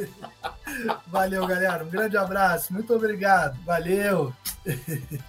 [1.09, 1.85] Valeu, galera.
[1.85, 2.73] Um grande abraço.
[2.73, 3.59] Muito obrigado.
[3.65, 4.33] Valeu.